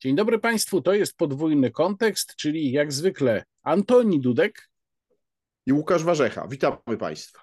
[0.00, 4.70] Dzień dobry Państwu, to jest podwójny kontekst, czyli jak zwykle Antoni Dudek
[5.66, 6.48] i Łukasz Warzecha.
[6.48, 7.40] Witamy Państwa.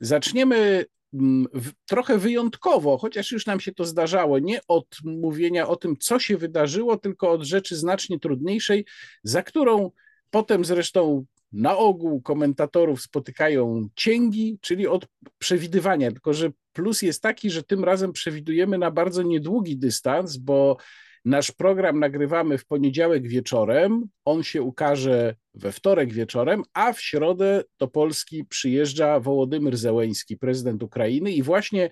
[0.00, 1.46] Zaczniemy mm,
[1.86, 6.36] trochę wyjątkowo, chociaż już nam się to zdarzało, nie od mówienia o tym, co się
[6.36, 8.84] wydarzyło, tylko od rzeczy znacznie trudniejszej,
[9.22, 9.90] za którą
[10.30, 15.06] potem zresztą na ogół komentatorów spotykają cięgi, czyli od
[15.38, 16.10] przewidywania.
[16.10, 20.76] Tylko, że plus jest taki, że tym razem przewidujemy na bardzo niedługi dystans, bo
[21.24, 27.64] Nasz program nagrywamy w poniedziałek wieczorem, on się ukaże we wtorek wieczorem, a w środę
[27.78, 31.32] do Polski przyjeżdża Wołodymyr Zełeński, prezydent Ukrainy.
[31.32, 31.90] I właśnie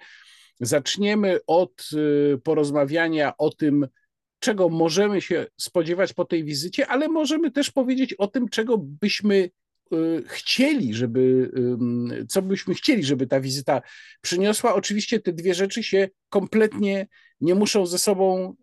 [0.61, 3.87] zaczniemy od y, porozmawiania o tym,
[4.39, 9.51] czego możemy się spodziewać po tej wizycie, ale możemy też powiedzieć o tym, czego byśmy
[10.27, 11.51] chcieli, żeby,
[12.29, 13.83] co byśmy chcieli, żeby ta wizyta
[14.21, 14.75] przyniosła.
[14.75, 17.07] Oczywiście te dwie rzeczy się kompletnie
[17.41, 18.57] nie muszą ze sobą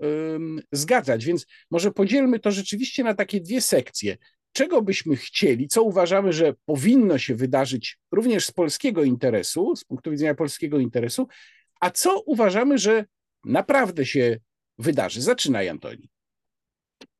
[0.71, 1.25] zgadzać.
[1.25, 4.17] Więc może podzielmy to rzeczywiście na takie dwie sekcje.
[4.53, 10.11] Czego byśmy chcieli, co uważamy, że powinno się wydarzyć również z polskiego interesu, z punktu
[10.11, 11.27] widzenia polskiego interesu,
[11.81, 13.05] a co uważamy, że
[13.45, 14.39] naprawdę się
[14.77, 15.21] wydarzy.
[15.21, 16.09] Zaczynaj, Antoni.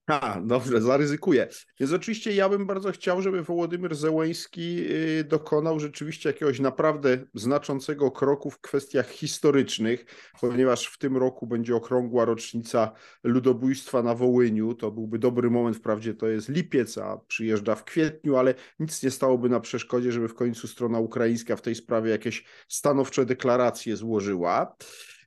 [0.08, 1.48] A, dobrze, zaryzykuję.
[1.80, 4.86] Więc oczywiście ja bym bardzo chciał, żeby Wołodymyr Zełęński
[5.20, 10.06] y, dokonał rzeczywiście jakiegoś naprawdę znaczącego kroku w kwestiach historycznych,
[10.42, 12.92] ponieważ w tym roku będzie okrągła rocznica
[13.24, 14.74] ludobójstwa na Wołyniu.
[14.74, 19.12] To byłby dobry moment, wprawdzie to jest lipiec, a przyjeżdża w kwietniu, ale nic nie
[19.12, 24.76] stałoby na przeszkodzie, żeby w końcu strona ukraińska w tej sprawie jakieś stanowcze deklaracje złożyła.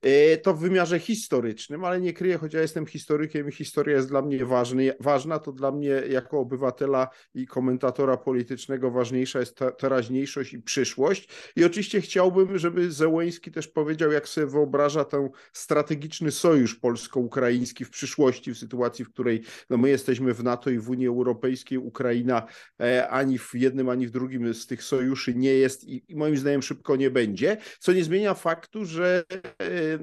[0.06, 4.08] E, to w wymiarze historycznym, ale nie kryję, choć ja jestem historykiem i historia jest
[4.08, 9.70] dla mnie ważny, ważna, to dla mnie jako obywatela i komentatora politycznego ważniejsza jest ta,
[9.70, 11.28] teraźniejszość i przyszłość.
[11.56, 17.91] I oczywiście chciałbym, żeby Zełęński też powiedział, jak sobie wyobraża ten strategiczny sojusz polsko-ukraiński w
[17.91, 22.47] przyszłości, w sytuacji, w której no, my jesteśmy w NATO i w Unii Europejskiej, Ukraina
[22.81, 26.36] e, ani w jednym, ani w drugim z tych sojuszy nie jest i, i moim
[26.36, 29.25] zdaniem szybko nie będzie, co nie zmienia faktu, że
[29.58, 29.95] e,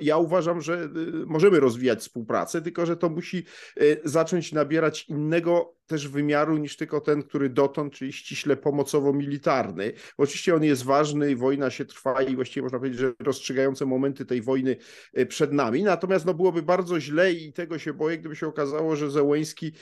[0.00, 0.88] ja uważam, że y,
[1.26, 3.44] możemy rozwijać współpracę, tylko że to musi
[3.82, 9.92] y, zacząć nabierać innego też wymiaru niż tylko ten, który dotąd, czyli ściśle pomocowo-militarny.
[10.18, 14.24] Oczywiście on jest ważny i wojna się trwa i właściwie można powiedzieć, że rozstrzygające momenty
[14.24, 14.76] tej wojny
[15.18, 15.82] y, przed nami.
[15.82, 19.72] Natomiast no, byłoby bardzo źle i tego się boję, gdyby się okazało, że Zełęński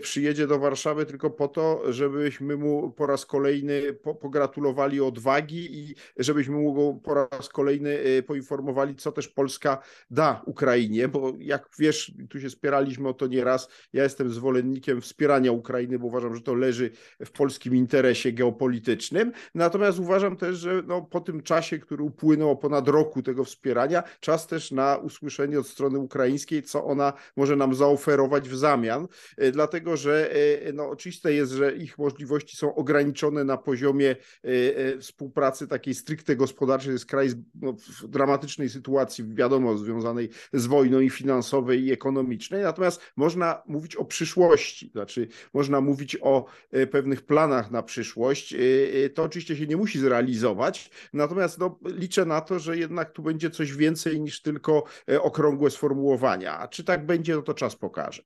[0.00, 6.54] przyjedzie do Warszawy tylko po to, żebyśmy mu po raz kolejny pogratulowali odwagi i żebyśmy
[6.54, 12.40] mu go po raz kolejny poinformowali, co też Polska da Ukrainie, bo jak wiesz, tu
[12.40, 16.90] się spieraliśmy o to nieraz, ja jestem zwolennikiem wspierania Ukrainy, bo uważam, że to leży
[17.24, 22.88] w polskim interesie geopolitycznym, natomiast uważam też, że no, po tym czasie, który upłynął ponad
[22.88, 28.48] roku tego wspierania, czas też na usłyszenie od strony ukraińskiej, co ona może nam zaoferować
[28.48, 33.56] w zamian, e, dlatego że e, no, oczywiste jest, że ich możliwości są ograniczone na
[33.56, 40.28] poziomie e, współpracy takiej stricte gospodarczej, to jest kraj no, w dramatycznej sytuacji, wiadomo, związanej
[40.52, 42.62] z wojną i finansowej, i ekonomicznej.
[42.62, 48.52] Natomiast można mówić o przyszłości, znaczy można mówić o e, pewnych planach na przyszłość.
[48.52, 48.58] E,
[49.04, 53.22] e, to oczywiście się nie musi zrealizować, natomiast no, liczę na to, że jednak tu
[53.22, 54.84] będzie coś więcej niż tylko
[55.20, 56.58] okrągłe sformułowania.
[56.58, 58.22] A czy tak będzie, no to czas pokaże.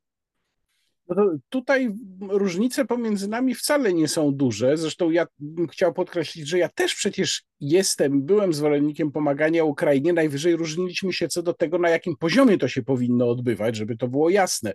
[1.08, 4.76] No tutaj różnice pomiędzy nami wcale nie są duże.
[4.76, 10.12] Zresztą ja bym chciał podkreślić, że ja też przecież jestem, byłem zwolennikiem pomagania Ukrainie.
[10.12, 14.08] Najwyżej różniliśmy się co do tego, na jakim poziomie to się powinno odbywać, żeby to
[14.08, 14.72] było jasne.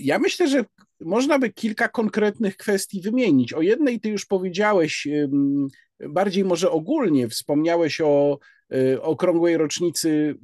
[0.00, 0.64] Ja myślę, że
[1.00, 3.52] można by kilka konkretnych kwestii wymienić.
[3.52, 5.08] O jednej ty już powiedziałeś,
[6.08, 8.38] bardziej może ogólnie wspomniałeś o
[8.74, 10.34] y, okrągłej rocznicy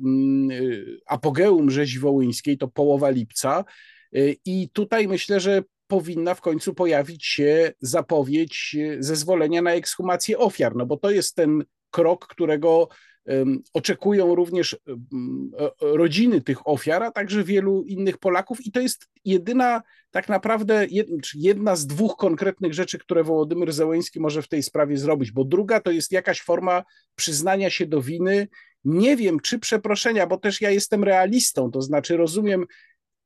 [0.51, 3.65] y, apogeum rzezi wołyńskiej, to połowa lipca.
[4.17, 10.77] Y, I tutaj myślę, że powinna w końcu pojawić się zapowiedź zezwolenia na ekshumację ofiar,
[10.77, 12.89] no bo to jest ten krok, którego
[13.73, 14.77] oczekują również
[15.81, 18.67] rodziny tych ofiar, a także wielu innych Polaków.
[18.67, 20.87] I to jest jedyna tak naprawdę
[21.35, 25.81] jedna z dwóch konkretnych rzeczy, które Wołodymyr Zełęński może w tej sprawie zrobić, bo druga
[25.81, 26.83] to jest jakaś forma
[27.15, 28.49] przyznania się do winy,
[28.85, 32.67] nie wiem czy przeproszenia, bo też ja jestem realistą, to znaczy rozumiem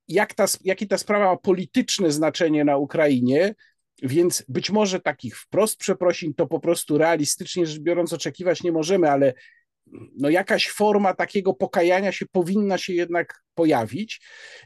[0.08, 3.54] jak ta, jakie ta sprawa ma polityczne znaczenie na Ukrainie,
[4.02, 9.10] więc być może takich wprost przeprosin to po prostu realistycznie rzecz biorąc oczekiwać nie możemy,
[9.10, 9.34] ale
[10.16, 14.20] no jakaś forma takiego pokajania się powinna się jednak pojawić.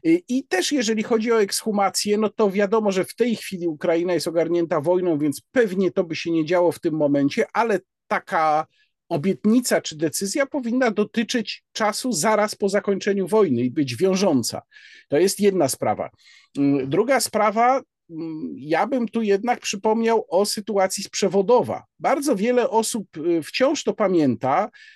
[0.05, 4.29] I też jeżeli chodzi o ekshumację, no to wiadomo, że w tej chwili Ukraina jest
[4.29, 8.67] ogarnięta wojną, więc pewnie to by się nie działo w tym momencie, ale taka
[9.09, 14.63] obietnica czy decyzja powinna dotyczyć czasu zaraz po zakończeniu wojny i być wiążąca.
[15.09, 16.11] To jest jedna sprawa.
[16.59, 21.85] Mm, druga sprawa, mm, ja bym tu jednak przypomniał o sytuacji z przewodowa.
[21.99, 24.94] Bardzo wiele osób y, wciąż to pamięta, y,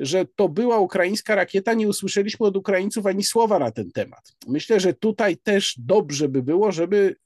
[0.00, 1.74] że to była ukraińska rakieta.
[1.74, 4.32] Nie usłyszeliśmy od Ukraińców ani słowa na ten temat.
[4.46, 7.16] Myślę, że tutaj też dobrze by było, żeby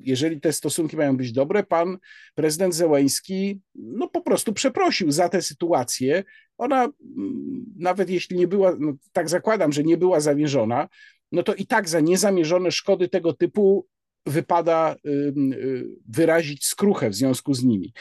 [0.00, 1.98] jeżeli te stosunki mają być dobre, pan
[2.34, 6.24] prezydent Zełański no po prostu przeprosił za tę sytuację.
[6.58, 10.88] Ona, mm, nawet jeśli nie była, no tak zakładam, że nie była zamierzona,
[11.32, 13.86] no to i tak za niezamierzone szkody tego typu
[14.26, 15.34] wypada y,
[16.08, 17.92] wyrazić skruchę w związku z nimi.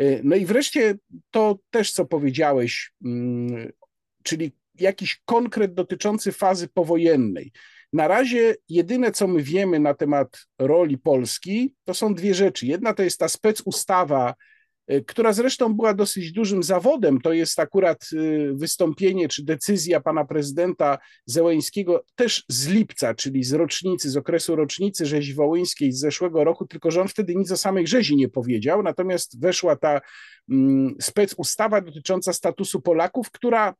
[0.00, 0.94] Y, no i wreszcie
[1.30, 3.72] to też, co powiedziałeś, mm,
[4.22, 7.52] czyli jakiś konkret dotyczący fazy powojennej.
[7.92, 12.66] Na razie jedyne, co my wiemy na temat roli Polski, to są dwie rzeczy.
[12.66, 14.34] Jedna to jest ta specustawa,
[15.06, 17.20] która zresztą była dosyć dużym zawodem.
[17.20, 23.52] To jest akurat y, wystąpienie czy decyzja pana prezydenta Zełeńskiego też z lipca, czyli z
[23.52, 27.56] rocznicy, z okresu rocznicy rzezi wołyńskiej z zeszłego roku, tylko że on wtedy nic o
[27.56, 28.82] samej rzezi nie powiedział.
[28.82, 30.00] Natomiast weszła ta
[30.50, 33.74] mm, specustawa dotycząca statusu Polaków, która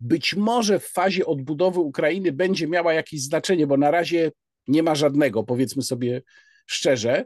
[0.00, 4.32] być może w fazie odbudowy Ukrainy będzie miała jakieś znaczenie, bo na razie
[4.68, 6.22] nie ma żadnego, powiedzmy sobie
[6.66, 7.24] szczerze.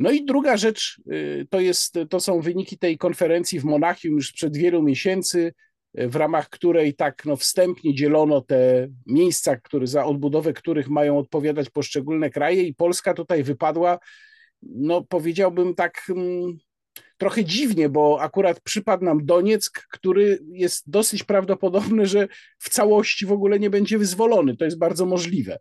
[0.00, 4.32] No i druga rzecz y, to, jest, to są wyniki tej konferencji w Monachium już
[4.32, 5.52] przed wielu miesięcy,
[5.98, 11.18] y, w ramach której tak no, wstępnie dzielono te miejsca, które, za odbudowę których mają
[11.18, 13.98] odpowiadać poszczególne kraje i Polska tutaj wypadła,
[14.62, 16.58] no powiedziałbym tak mm,
[17.18, 23.32] trochę dziwnie, bo akurat przypadł nam Donieck, który jest dosyć prawdopodobny, że w całości w
[23.32, 24.56] ogóle nie będzie wyzwolony.
[24.56, 25.58] To jest bardzo możliwe.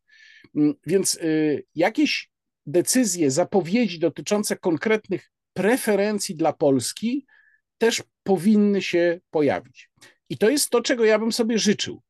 [0.56, 2.30] Mm, więc y, jakieś
[2.72, 7.26] decyzje, zapowiedzi dotyczące konkretnych preferencji dla Polski
[7.78, 9.90] też powinny się pojawić.
[10.30, 12.02] I to jest to, czego ja bym sobie życzył.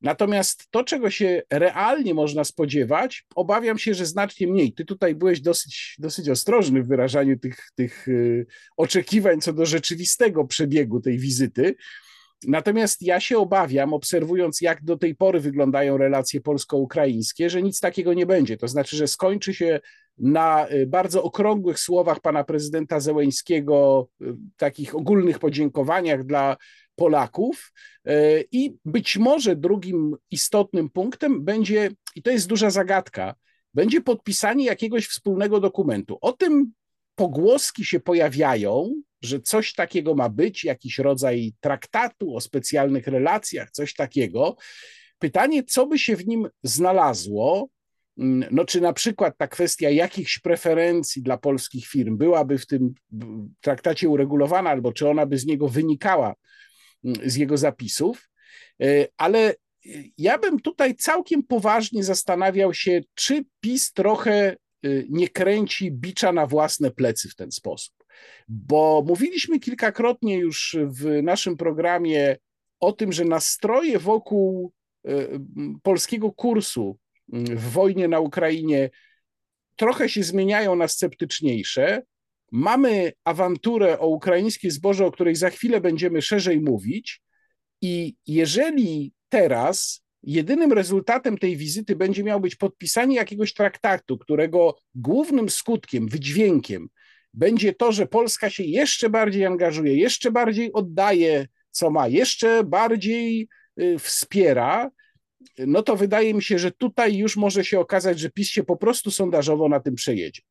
[0.00, 4.72] Natomiast to, czego się realnie można spodziewać, obawiam się, że znacznie mniej.
[4.72, 8.46] Ty tutaj byłeś dosyć, dosyć ostrożny w wyrażaniu tych, tych y,
[8.76, 11.74] oczekiwań co do rzeczywistego przebiegu tej wizyty.
[12.44, 18.14] Natomiast ja się obawiam, obserwując, jak do tej pory wyglądają relacje polsko-ukraińskie, że nic takiego
[18.14, 18.56] nie będzie.
[18.56, 19.80] To znaczy, że skończy się
[20.18, 24.24] na y, bardzo okrągłych słowach pana prezydenta Zełeńskiego, y,
[24.56, 26.56] takich ogólnych podziękowaniach dla
[26.96, 27.72] Polaków.
[28.06, 33.34] E, I być może drugim istotnym punktem będzie, i to jest duża zagadka,
[33.74, 36.18] będzie podpisanie jakiegoś wspólnego dokumentu.
[36.20, 36.72] O tym
[37.14, 43.94] pogłoski się pojawiają, że coś takiego ma być, jakiś rodzaj traktatu o specjalnych relacjach, coś
[43.94, 44.56] takiego.
[45.18, 47.68] Pytanie, co by się w nim znalazło?
[48.18, 52.94] Mm, no, czy na przykład ta kwestia jakichś preferencji dla polskich firm byłaby w tym
[53.60, 56.34] traktacie uregulowana, albo czy ona by z niego wynikała
[57.24, 58.28] z jego zapisów,
[58.82, 59.54] e, ale
[60.18, 64.56] ja bym tutaj całkiem poważnie zastanawiał się, czy PiS trochę e,
[65.08, 67.95] nie kręci bicza na własne plecy w ten sposób.
[68.48, 72.36] Bo mówiliśmy kilkakrotnie już w naszym programie
[72.80, 74.72] o tym, że nastroje wokół
[75.04, 75.10] e,
[75.82, 76.98] polskiego kursu
[77.32, 78.90] w wojnie na Ukrainie
[79.76, 82.02] trochę się zmieniają na sceptyczniejsze.
[82.52, 87.22] Mamy awanturę o ukraińskie zboże, o której za chwilę będziemy szerzej mówić,
[87.82, 95.50] i jeżeli teraz jedynym rezultatem tej wizyty będzie miał być podpisanie jakiegoś traktatu, którego głównym
[95.50, 96.88] skutkiem, wydźwiękiem
[97.36, 103.48] będzie to, że Polska się jeszcze bardziej angażuje, jeszcze bardziej oddaje, co ma, jeszcze bardziej
[103.80, 104.90] y, wspiera,
[105.58, 108.76] no to wydaje mi się, że tutaj już może się okazać, że PiS się po
[108.76, 110.42] prostu sondażowo na tym przejedzie.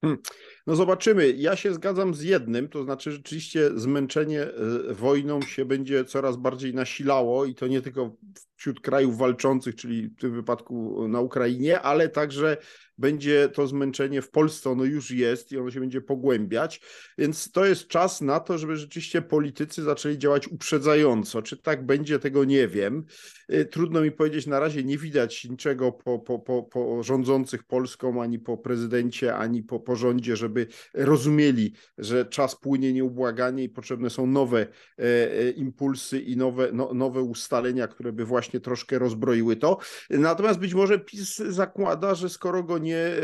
[0.00, 0.22] Hmm.
[0.70, 1.32] No zobaczymy.
[1.36, 6.74] Ja się zgadzam z jednym, to znaczy rzeczywiście zmęczenie e, wojną się będzie coraz bardziej
[6.74, 8.16] nasilało i to nie tylko
[8.56, 12.56] wśród krajów walczących, czyli w tym wypadku na Ukrainie, ale także
[13.00, 16.80] będzie to zmęczenie w Polsce, ono już jest i ono się będzie pogłębiać,
[17.18, 21.42] więc to jest czas na to, żeby rzeczywiście politycy zaczęli działać uprzedzająco.
[21.42, 23.04] Czy tak będzie, tego nie wiem.
[23.52, 28.22] Y, trudno mi powiedzieć, na razie nie widać niczego po, po, po, po rządzących Polską,
[28.22, 30.59] ani po prezydencie, ani po, po rządzie, żeby
[30.94, 36.94] rozumieli, że czas płynie nieubłaganie i potrzebne są nowe e, e, impulsy i nowe, no,
[36.94, 39.78] nowe ustalenia, które by właśnie troszkę rozbroiły to.
[40.10, 43.20] Natomiast być może PiS zakłada, że skoro go nie e,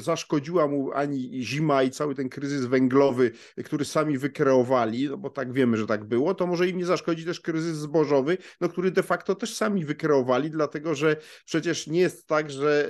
[0.00, 3.30] zaszkodziła mu ani zima i cały ten kryzys węglowy,
[3.64, 7.24] który sami wykreowali, no bo tak wiemy, że tak było, to może im nie zaszkodzi
[7.24, 12.26] też kryzys zbożowy, no który de facto też sami wykreowali, dlatego że przecież nie jest
[12.26, 12.88] tak, że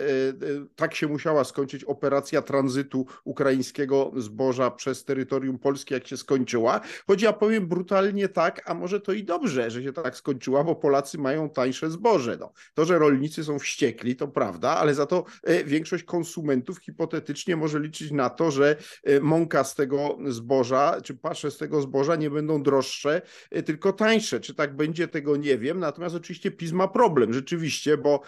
[0.77, 6.81] tak się musiała skończyć operacja tranzytu tranzytu ukraińskiego zboża przez terytorium Polski, jak się skończyła.
[7.07, 10.77] Choć ja powiem brutalnie tak, a może to i dobrze, że się tak skończyła, bo
[10.77, 12.37] Polacy mają tańsze zboże.
[12.41, 17.57] No, to, że rolnicy są wściekli, to prawda, ale za to e, większość konsumentów hipotetycznie
[17.57, 22.17] może liczyć na to, że e, mąka z tego zboża, czy pasze z tego zboża
[22.17, 24.41] nie będą droższe, e, tylko tańsze.
[24.41, 25.81] Czy tak będzie, tego nie wiem.
[25.81, 28.21] Natomiast oczywiście PiS ma problem, rzeczywiście, bo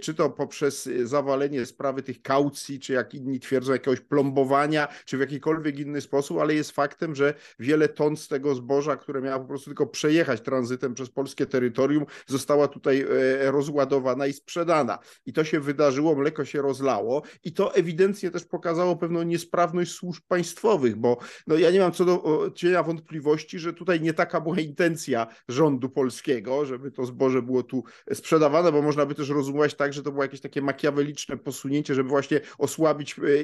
[0.00, 5.20] czy to poprzez zawalenie sprawy tych kaucji, czy jak inni twierdzą, jakiegoś plombowania, czy w
[5.20, 9.48] jakikolwiek inny sposób, ale jest faktem, że wiele ton z tego zboża, które miało po
[9.48, 13.06] prostu tylko przejechać tranzytem przez polskie terytorium, została tutaj
[13.40, 14.98] rozładowana i sprzedana.
[15.26, 20.22] I to się wydarzyło, mleko się rozlało i to ewidentnie też pokazało pewną niesprawność służb
[20.28, 24.60] państwowych, bo no, ja nie mam co do cienia wątpliwości, że tutaj nie taka była
[24.60, 29.92] intencja rządu polskiego, żeby to zboże było tu sprzedawane, bo można by też rozumować tak,
[29.92, 33.42] że to było jakieś takie makiaweliczne posunięcie, żeby właśnie osłabić e,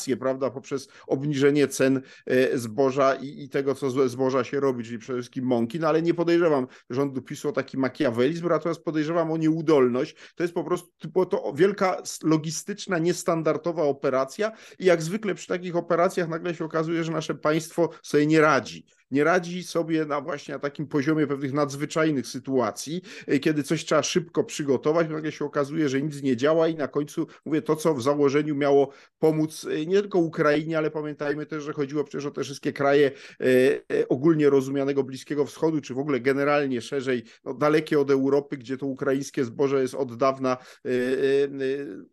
[0.00, 4.98] inflację, prawda, poprzez obniżenie cen e, zboża i, i tego, co zboża się robi, czyli
[4.98, 9.36] przede wszystkim mąki, no ale nie podejrzewam rządu PiSu o taki makiawelizm, natomiast podejrzewam o
[9.36, 10.16] nieudolność.
[10.34, 15.76] To jest po prostu było to wielka logistyczna, niestandardowa operacja i jak zwykle przy takich
[15.76, 20.54] operacjach nagle się okazuje, że nasze państwo sobie nie radzi nie radzi sobie na właśnie
[20.54, 25.88] na takim poziomie pewnych nadzwyczajnych sytuacji, e, kiedy coś trzeba szybko przygotować, nagle się okazuje,
[25.88, 29.86] że nic nie działa i na końcu mówię to, co w założeniu miało pomóc e,
[29.86, 34.50] nie tylko Ukrainie, ale pamiętajmy też, że chodziło przecież o te wszystkie kraje e, ogólnie
[34.50, 39.44] rozumianego Bliskiego Wschodu, czy w ogóle generalnie szerzej, no, dalekie od Europy, gdzie to ukraińskie
[39.44, 40.56] zboże jest od dawna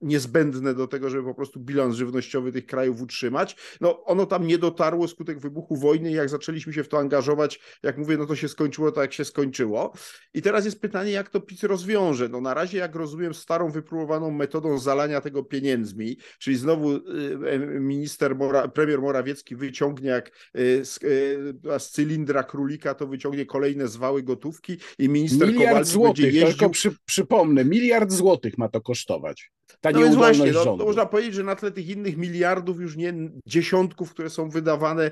[0.02, 3.56] niezbędne do tego, żeby po prostu bilans żywnościowy tych krajów utrzymać.
[3.82, 7.98] No ono tam nie dotarło skutek wybuchu wojny, jak zaczęliśmy się w to angażować, jak
[7.98, 9.94] mówię, no to się skończyło tak, jak się skończyło.
[10.34, 12.30] I teraz jest pytanie, jak to PiS rozwiąże.
[12.30, 17.02] No na razie, jak rozumiem, starą, wypróbowaną metodą zalania tego pieniędzmi, czyli znowu y,
[17.46, 18.36] e, minister,
[18.74, 24.78] premier Morawiecki wyciągnie jak y, z, y, z cylindra królika, to wyciągnie kolejne zwały gotówki
[25.00, 26.58] i minister miliard Kowalski złotych, będzie jeździł...
[26.58, 29.52] Tylko przy, przypomnę, miliard złotych ma to kosztować.
[29.82, 32.96] Ta no więc właśnie, no, to można powiedzieć, że na tle tych innych miliardów, już
[32.96, 33.14] nie
[33.46, 35.12] dziesiątków, które są wydawane,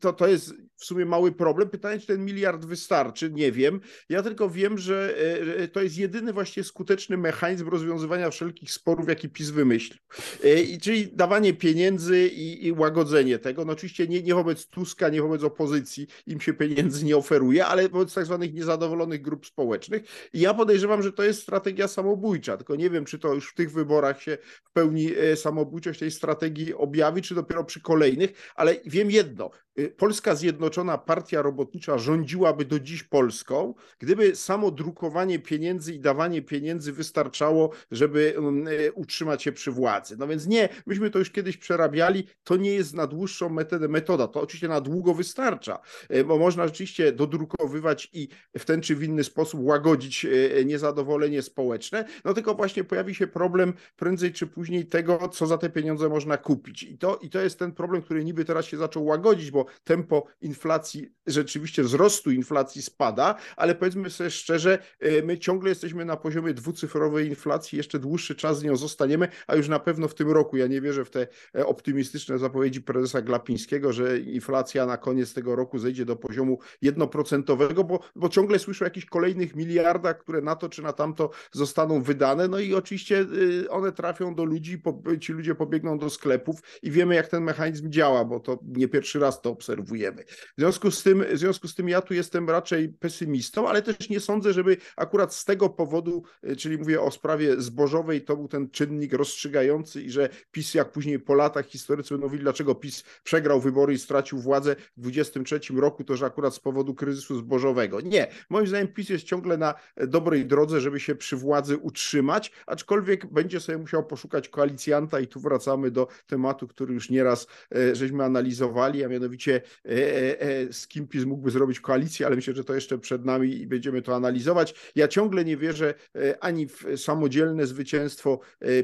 [0.00, 0.54] to, to jest
[0.86, 1.70] sumie mały problem.
[1.70, 3.80] Pytanie, czy ten miliard wystarczy, nie wiem.
[4.08, 5.14] Ja tylko wiem, że
[5.58, 9.98] e, to jest jedyny właściwie skuteczny mechanizm rozwiązywania wszelkich sporów, jaki PiS wymyślił.
[10.42, 13.64] E, czyli dawanie pieniędzy i, i łagodzenie tego.
[13.64, 17.88] No oczywiście nie, nie wobec Tuska, nie wobec opozycji im się pieniędzy nie oferuje, ale
[17.88, 20.02] wobec tak zwanych niezadowolonych grup społecznych.
[20.32, 23.54] I ja podejrzewam, że to jest strategia samobójcza, tylko nie wiem, czy to już w
[23.54, 28.76] tych wyborach się w pełni e, samobójczość tej strategii objawi, czy dopiero przy kolejnych, ale
[28.84, 29.50] wiem jedno,
[29.96, 36.92] Polska Zjednoczona Partia Robotnicza rządziłaby do dziś Polską, gdyby samo drukowanie pieniędzy i dawanie pieniędzy
[36.92, 40.16] wystarczało, żeby mm, e, utrzymać się przy władzy.
[40.18, 44.28] No więc nie, myśmy to już kiedyś przerabiali, to nie jest na dłuższą metodę, metoda,
[44.28, 45.78] to oczywiście na długo wystarcza,
[46.08, 48.28] e, bo można rzeczywiście dodrukowywać i
[48.58, 50.26] w ten czy w inny sposób łagodzić
[50.64, 55.70] niezadowolenie społeczne, no tylko właśnie pojawi się problem prędzej czy później tego, co za te
[55.70, 56.82] pieniądze można kupić.
[56.82, 60.26] I to, i to jest ten problem, który niby teraz się zaczął łagodzić, bo tempo
[60.40, 66.54] inflacji, rzeczywiście wzrostu inflacji spada, ale powiedzmy sobie szczerze, e, my ciągle jesteśmy na poziomie
[66.54, 70.56] dwucyfrowej inflacji, jeszcze dłuższy czas z nią zostaniemy, a już na pewno w tym roku,
[70.56, 75.56] ja nie wierzę w te e, optymistyczne zapowiedzi prezesa Glapińskiego, że inflacja na koniec tego
[75.56, 80.56] roku zejdzie do poziomu jednoprocentowego, bo, bo ciągle słyszę o jakichś kolejnych miliardach, które na
[80.56, 83.26] to czy na tamto zostaną wydane, no i oczywiście
[83.64, 84.82] e, one trafią do ludzi,
[85.20, 89.18] ci ludzie pobiegną do sklepów i wiemy jak ten mechanizm działa, bo to nie pierwszy
[89.18, 90.24] raz to obserwujemy.
[90.28, 94.08] W związku z tym, w związku z tym ja tu jestem raczej pesymistą, ale też
[94.08, 98.48] nie sądzę, żeby akurat z tego powodu, e, czyli mówię o sprawie zbożowej, to był
[98.48, 103.04] ten czynnik rozstrzygający i że PiS, jak później po latach historycy będą mówili, dlaczego PiS
[103.24, 108.00] przegrał wybory i stracił władzę w 2023 roku, to że akurat z powodu kryzysu zbożowego.
[108.00, 108.26] Nie.
[108.50, 113.60] Moim zdaniem PiS jest ciągle na dobrej drodze, żeby się przy władzy utrzymać, aczkolwiek będzie
[113.60, 119.04] sobie musiał poszukać koalicjanta i tu wracamy do tematu, który już nieraz e, żeśmy analizowali,
[119.04, 122.74] a mianowicie E, e, e, z kim PiS mógłby zrobić koalicję, ale myślę, że to
[122.74, 124.92] jeszcze przed nami i będziemy to analizować.
[124.94, 125.94] Ja ciągle nie wierzę
[126.40, 128.40] ani w samodzielne zwycięstwo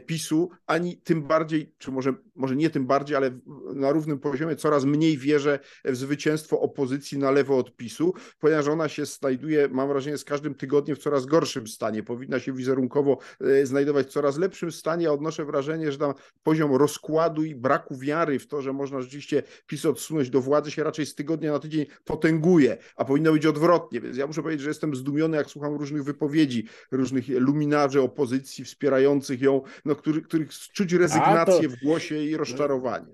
[0.07, 3.38] PiSu, ani tym bardziej, czy może, może nie tym bardziej, ale
[3.75, 8.88] na równym poziomie coraz mniej wierzę w zwycięstwo opozycji na lewo od PiSu, ponieważ ona
[8.88, 12.02] się znajduje, mam wrażenie, z każdym tygodniem w coraz gorszym stanie.
[12.02, 13.19] Powinna się wizerunkowo
[13.64, 15.04] znajdować w coraz lepszym stanie.
[15.04, 19.42] Ja odnoszę wrażenie, że tam poziom rozkładu i braku wiary w to, że można rzeczywiście
[19.66, 23.47] PiS odsunąć do władzy, władzy się raczej z tygodnia na tydzień potęguje, a powinno być
[23.47, 24.00] odwrotnie.
[24.00, 29.40] Więc ja muszę powiedzieć, że jestem zdumiony, jak słucham różnych wypowiedzi, różnych luminarzy opozycji wspierających
[29.40, 31.76] ją, no, który, których czuć rezygnację to...
[31.76, 33.06] w głosie i rozczarowanie.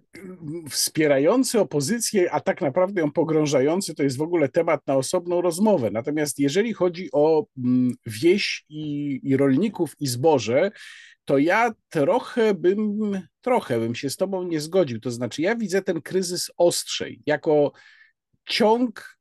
[0.71, 5.90] Wspierający opozycję, a tak naprawdę ją pogrążający, to jest w ogóle temat na osobną rozmowę.
[5.90, 10.71] Natomiast jeżeli chodzi o mm, wieś i, i rolników i zboże,
[11.28, 15.00] to ja trochę bym, trochę bym się z tobą nie zgodził.
[15.00, 17.73] To znaczy, ja widzę ten kryzys ostrzej jako
[18.49, 19.18] ciąg,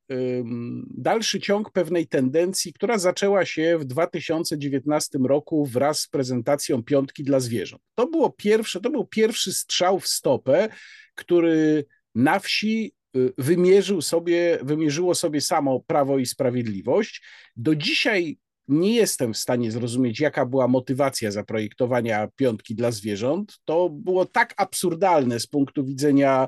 [0.90, 7.40] dalszy ciąg pewnej tendencji, która zaczęła się w 2019 roku wraz z prezentacją piątki dla
[7.40, 7.82] zwierząt.
[7.96, 10.70] To było pierwsze, to był pierwszy strzał w stopę,
[11.16, 11.86] który
[12.16, 17.22] na wsi y, wymierzył sobie, wymierzyło sobie samo Prawo i Sprawiedliwość.
[17.56, 18.38] Do dzisiaj
[18.68, 23.60] nie jestem w stanie zrozumieć, jaka była motywacja zaprojektowania piątki dla zwierząt.
[23.66, 26.48] To było tak absurdalne z punktu widzenia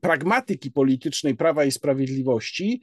[0.00, 2.80] pragmatyki politycznej Prawa i Sprawiedliwości,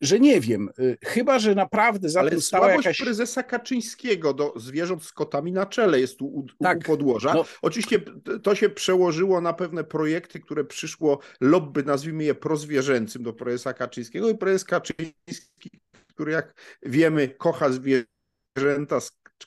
[0.00, 0.68] że nie wiem,
[1.04, 3.00] chyba, że naprawdę za Ale tym stała jakaś...
[3.00, 7.34] prezesa Kaczyńskiego do zwierząt z kotami na czele jest tu u, tak, u podłoża.
[7.34, 7.44] No...
[7.62, 8.00] Oczywiście
[8.42, 14.30] to się przełożyło na pewne projekty, które przyszło lobby, nazwijmy je prozwierzęcym do prezesa Kaczyńskiego
[14.30, 15.80] i prezes Kaczyński
[16.14, 19.00] który jak wiemy kocha zwierzęta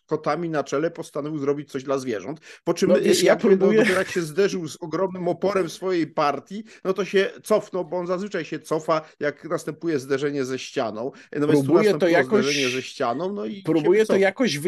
[0.05, 2.39] kotami na czele postanowił zrobić coś dla zwierząt.
[2.63, 3.85] Po czym no, wiesz, jak, ja próbuję...
[3.97, 8.45] jak się zderzył z ogromnym oporem swojej partii, no to się cofnął, bo on zazwyczaj
[8.45, 11.11] się cofa, jak następuje zderzenie ze ścianą.
[11.39, 14.59] No próbuję to jakoś ze ścianą, no i próbuję to jakoś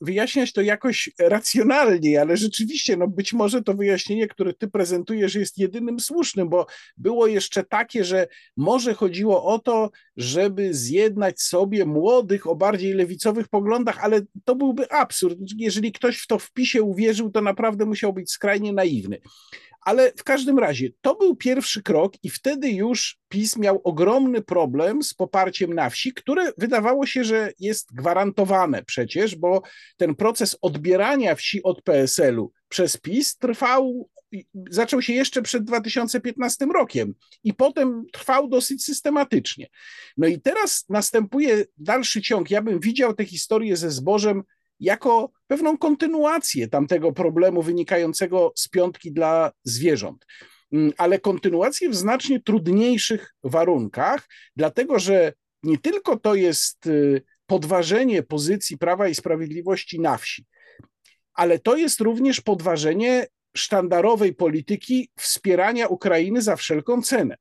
[0.00, 5.58] wyjaśniać to jakoś racjonalnie, ale rzeczywiście, no być może to wyjaśnienie, które ty prezentujesz jest
[5.58, 6.66] jedynym słusznym, bo
[6.96, 8.26] było jeszcze takie, że
[8.56, 14.75] może chodziło o to, żeby zjednać sobie młodych o bardziej lewicowych poglądach, ale to był
[14.76, 15.38] byłby absurd.
[15.56, 19.20] Jeżeli ktoś w to wpisie uwierzył, to naprawdę musiał być skrajnie naiwny.
[19.80, 25.02] Ale w każdym razie to był pierwszy krok, i wtedy już PiS miał ogromny problem
[25.02, 29.62] z poparciem na wsi, które wydawało się, że jest gwarantowane przecież, bo
[29.96, 34.08] ten proces odbierania wsi od PSL-u przez PiS trwał
[34.70, 37.14] zaczął się jeszcze przed 2015 rokiem
[37.44, 39.66] i potem trwał dosyć systematycznie.
[40.16, 42.50] No i teraz następuje dalszy ciąg.
[42.50, 44.42] Ja bym widział tę historię ze zbożem
[44.80, 50.26] jako pewną kontynuację tamtego problemu wynikającego z piątki dla zwierząt.
[50.72, 58.22] Mm, ale kontynuację w znacznie trudniejszych warunkach, dlatego że nie tylko to jest y, podważenie
[58.22, 60.46] pozycji Prawa i Sprawiedliwości na wsi,
[61.34, 67.36] ale to jest również podważenie sztandarowej polityki wspierania Ukrainy za wszelką cenę.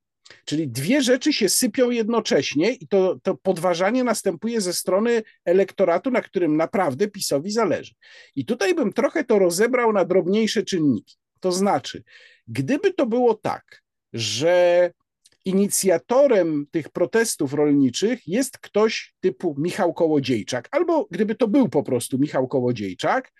[0.45, 6.21] Czyli dwie rzeczy się sypią jednocześnie i to, to podważanie następuje ze strony elektoratu, na
[6.21, 7.93] którym naprawdę PiSowi zależy.
[8.35, 11.15] I tutaj bym trochę to rozebrał na drobniejsze czynniki.
[11.39, 12.03] To znaczy,
[12.47, 13.81] gdyby to było tak,
[14.13, 14.91] że
[15.45, 22.17] inicjatorem tych protestów rolniczych jest ktoś typu Michał Kołodziejczak, albo gdyby to był po prostu
[22.17, 23.31] Michał Kołodziejczak,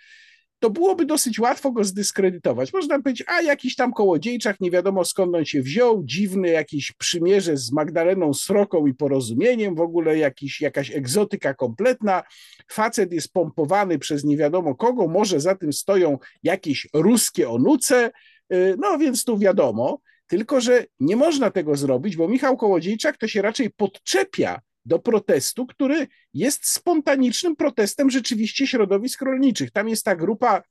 [0.65, 2.73] to byłoby dosyć łatwo go zdyskredytować.
[2.73, 7.58] Można powiedzieć, a jakiś tam kołodziejczak, nie wiadomo skąd on się wziął, dziwny jakiś przymierze
[7.58, 12.23] z Magdaleną Sroką i porozumieniem, w ogóle jakiś, jakaś egzotyka kompletna.
[12.71, 18.12] Facet jest pompowany przez nie wiadomo kogo, może za tym stoją jakieś ruskie onuce,
[18.54, 19.99] y, no więc tu wiadomo.
[20.28, 25.65] Tylko, że nie można tego zrobić, bo Michał Kołodziejczak to się raczej podczepia do protestu,
[25.65, 29.71] który jest spontanicznym protestem rzeczywiście środowisk rolniczych.
[29.71, 30.63] Tam jest ta grupa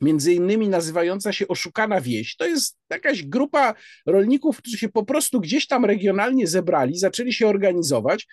[0.00, 2.36] między innymi nazywająca się Oszukana Wieś.
[2.36, 3.74] To jest jakaś grupa
[4.06, 8.26] rolników, którzy się po prostu gdzieś tam regionalnie zebrali, zaczęli się organizować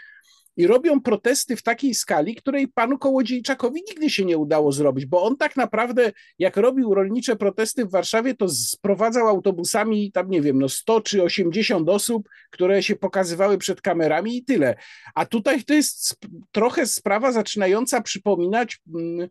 [0.58, 5.24] i robią protesty w takiej skali, której panu Kołodziejczakowi nigdy się nie udało zrobić, bo
[5.24, 10.60] on tak naprawdę, jak robił rolnicze protesty w Warszawie, to sprowadzał autobusami tam, nie wiem,
[10.60, 14.76] no 100 czy 80 osób, które się pokazywały przed kamerami i tyle.
[15.16, 16.18] A tutaj to jest
[16.52, 19.30] trochę sprawa zaczynająca przypominać mm,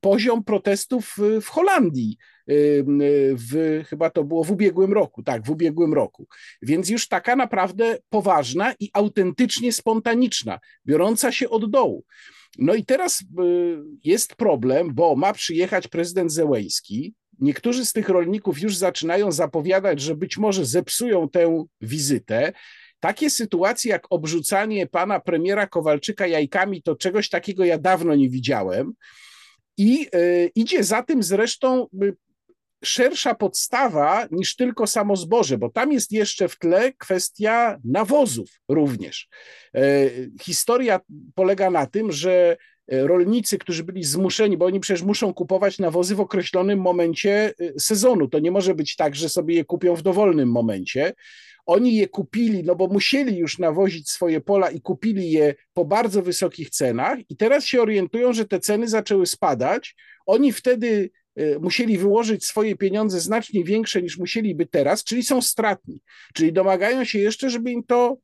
[0.00, 2.16] poziom protestów w Holandii
[3.36, 6.26] w, chyba to było w ubiegłym roku, tak, w ubiegłym roku.
[6.62, 12.04] Więc już taka naprawdę poważna i autentycznie spontaniczna, biorąca się od dołu.
[12.58, 13.24] No i teraz y,
[14.04, 17.14] jest problem, bo ma przyjechać prezydent Zełejski.
[17.40, 22.52] Niektórzy z tych rolników już zaczynają zapowiadać, że być może zepsują tę wizytę.
[23.00, 28.92] Takie sytuacje jak obrzucanie pana premiera Kowalczyka jajkami, to czegoś takiego ja dawno nie widziałem.
[29.76, 31.86] I y, idzie za tym zresztą
[32.84, 39.28] szersza podstawa niż tylko samo zboże, bo tam jest jeszcze w tle kwestia nawozów również.
[39.74, 39.80] E,
[40.42, 41.00] historia
[41.34, 42.56] polega na tym, że
[42.88, 47.80] e, rolnicy, którzy byli zmuszeni, bo oni przecież muszą kupować nawozy w określonym momencie e,
[47.80, 48.28] sezonu.
[48.28, 51.12] To nie może być tak, że sobie je kupią w dowolnym momencie.
[51.66, 56.22] Oni je kupili, no bo musieli już nawozić swoje pola i kupili je po bardzo
[56.22, 59.96] wysokich cenach i teraz się orientują, że te ceny zaczęły spadać.
[60.26, 66.00] Oni wtedy Y, musieli wyłożyć swoje pieniądze znacznie większe niż musieliby teraz, czyli są stratni,
[66.34, 68.16] czyli domagają się jeszcze, żeby im to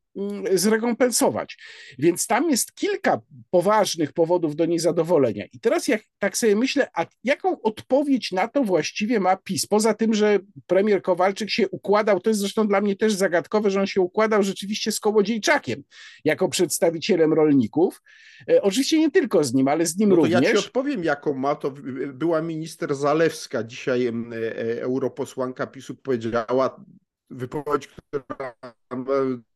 [0.55, 1.59] zrekompensować.
[1.99, 3.21] Więc tam jest kilka
[3.51, 5.45] poważnych powodów do niezadowolenia.
[5.53, 9.67] I teraz jak tak sobie myślę, a jaką odpowiedź na to właściwie ma PiS?
[9.67, 13.81] Poza tym, że premier Kowalczyk się układał, to jest zresztą dla mnie też zagadkowe, że
[13.81, 15.83] on się układał rzeczywiście z Kołodziejczakiem
[16.25, 18.03] jako przedstawicielem rolników.
[18.49, 20.43] E, oczywiście nie tylko z nim, ale z nim no to również.
[20.43, 21.71] Ja ci odpowiem, jaką ma to.
[22.15, 26.85] Była minister Zalewska, dzisiaj e, e, europosłanka PiSu powiedziała
[27.31, 28.55] wypowiedź, która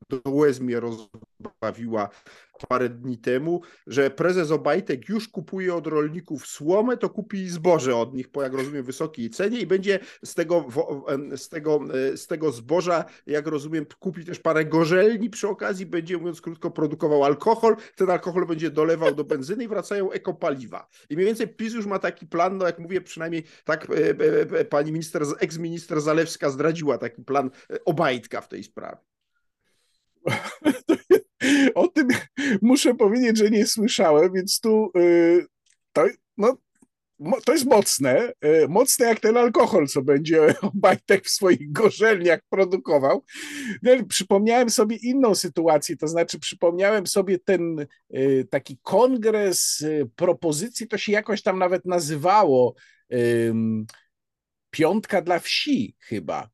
[0.09, 2.09] do łez mnie rozbawiła
[2.69, 8.15] parę dni temu, że prezes Obajtek już kupuje od rolników słomę, to kupi zboże od
[8.15, 10.65] nich po, jak rozumiem, wysokiej cenie i będzie z tego,
[11.37, 11.81] z tego,
[12.13, 16.71] e, z tego zboża, jak rozumiem, kupi też parę gorzelni przy okazji, będzie, mówiąc krótko,
[16.71, 20.89] produkował alkohol, ten alkohol będzie dolewał do benzyny i wracają ekopaliwa.
[21.11, 24.11] I mniej więcej PiS już ma taki plan, no jak mówię, przynajmniej tak e,
[24.59, 27.51] e, pani minister, eks-minister Zalewska zdradziła taki plan
[27.85, 29.16] Obajtka w tej sprawie.
[31.75, 32.09] O tym
[32.63, 35.47] muszę powiedzieć, że nie słyszałem, więc tu y,
[35.93, 36.57] to, no,
[37.45, 43.25] to jest mocne, y, mocne jak ten alkohol, co będzie Bajtek w swoich gorzelniach produkował.
[43.83, 49.85] No, przypomniałem sobie inną sytuację, to znaczy przypomniałem sobie ten y, taki kongres
[50.17, 52.75] propozycji, to się jakoś tam nawet nazywało
[54.71, 56.49] Piątka dla wsi chyba.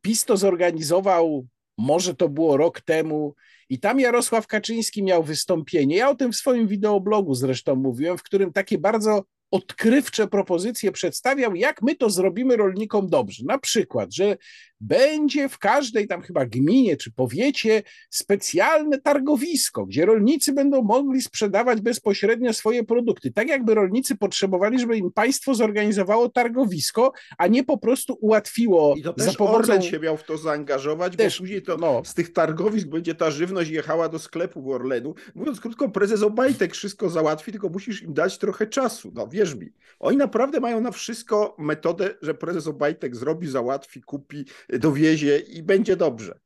[0.00, 1.46] PiS to zorganizował
[1.78, 3.34] może to było rok temu,
[3.68, 5.96] i tam Jarosław Kaczyński miał wystąpienie.
[5.96, 11.54] Ja o tym w swoim wideoblogu zresztą mówiłem, w którym takie bardzo odkrywcze propozycje przedstawiał,
[11.54, 13.44] jak my to zrobimy rolnikom dobrze.
[13.46, 14.36] Na przykład, że
[14.80, 21.80] będzie w każdej tam chyba gminie czy powiecie specjalne targowisko, gdzie rolnicy będą mogli sprzedawać
[21.80, 23.32] bezpośrednio swoje produkty.
[23.32, 29.02] Tak jakby rolnicy potrzebowali, żeby im państwo zorganizowało targowisko, a nie po prostu ułatwiło I
[29.02, 29.56] to też za pomocą...
[29.56, 32.02] Orlen się miał w to zaangażować, też, bo później to no.
[32.04, 35.14] z tych targowisk będzie ta żywność jechała do sklepu w Orlenu.
[35.34, 39.12] Mówiąc krótko, prezes Obajtek wszystko załatwi, tylko musisz im dać trochę czasu.
[39.14, 39.72] No wierz mi.
[39.98, 45.96] Oni naprawdę mają na wszystko metodę, że prezes Obajtek zrobi, załatwi, kupi, dowiezie i będzie
[45.96, 46.38] dobrze.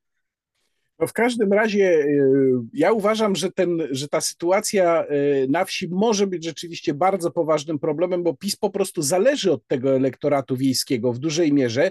[0.98, 5.88] No w każdym razie y, ja uważam, że, ten, że ta sytuacja y, na wsi
[5.88, 11.12] może być rzeczywiście bardzo poważnym problemem, bo PiS po prostu zależy od tego elektoratu wiejskiego
[11.12, 11.90] w dużej mierze.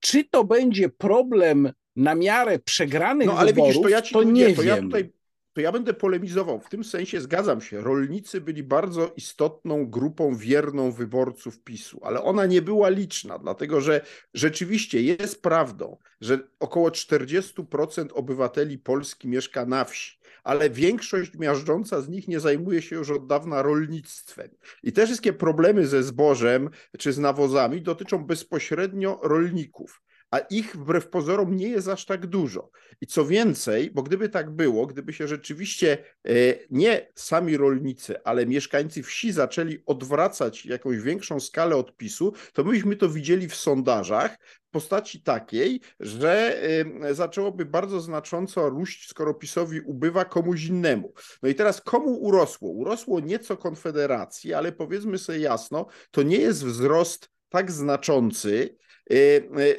[0.00, 4.22] Czy to będzie problem na miarę przegranych no, ale wyborów, widzisz, to, ja ci to
[4.22, 4.76] nie, nie to wiem.
[4.76, 5.12] Ja tutaj
[5.52, 6.60] to ja będę polemizował.
[6.60, 7.80] W tym sensie zgadzam się.
[7.80, 14.00] Rolnicy byli bardzo istotną grupą wierną wyborców PiSu, ale ona nie była liczna, dlatego że
[14.34, 22.08] rzeczywiście jest prawdą, że około 40% obywateli Polski mieszka na wsi, ale większość miażdżąca z
[22.08, 24.48] nich nie zajmuje się już od dawna rolnictwem.
[24.82, 30.02] I te wszystkie problemy ze zbożem czy z nawozami dotyczą bezpośrednio rolników
[30.32, 32.70] a ich wbrew pozorom nie jest aż tak dużo.
[33.00, 36.32] I co więcej, bo gdyby tak było, gdyby się rzeczywiście e,
[36.70, 43.08] nie sami rolnicy, ale mieszkańcy wsi zaczęli odwracać jakąś większą skalę odpisu, to myśmy to
[43.08, 46.62] widzieli w sondażach w postaci takiej, że
[47.10, 51.12] zaczęłoby bardzo znacząco róść, skoro PiSowi ubywa komuś innemu.
[51.42, 52.70] No i teraz komu urosło?
[52.70, 58.76] Urosło nieco Konfederacji, ale powiedzmy sobie jasno, to nie jest wzrost tak znaczący,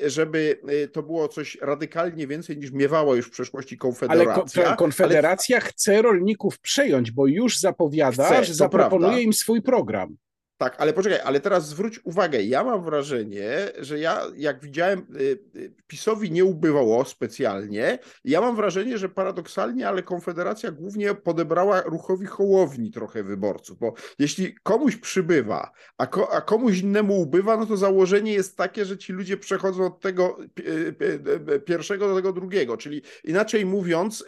[0.05, 4.67] żeby y, to było coś radykalnie więcej niż miewała już w przeszłości Konfederacja.
[4.67, 5.65] Ale Konfederacja ale...
[5.65, 9.19] chce rolników przejąć, bo już zapowiada, chce, że zaproponuje prawda.
[9.19, 10.15] im swój program.
[10.63, 13.49] Tak, ale poczekaj, ale teraz zwróć uwagę, ja mam wrażenie,
[13.79, 19.87] że ja jak widziałem, y, y, PiSowi nie ubywało specjalnie, ja mam wrażenie, że paradoksalnie,
[19.87, 26.41] ale Konfederacja głównie podebrała ruchowi Hołowni trochę wyborców, bo jeśli komuś przybywa, a, ko, a
[26.41, 31.59] komuś innemu ubywa, no to założenie jest takie, że ci ludzie przechodzą od tego y,
[31.65, 34.25] pierwszego do tego drugiego, czyli inaczej mówiąc,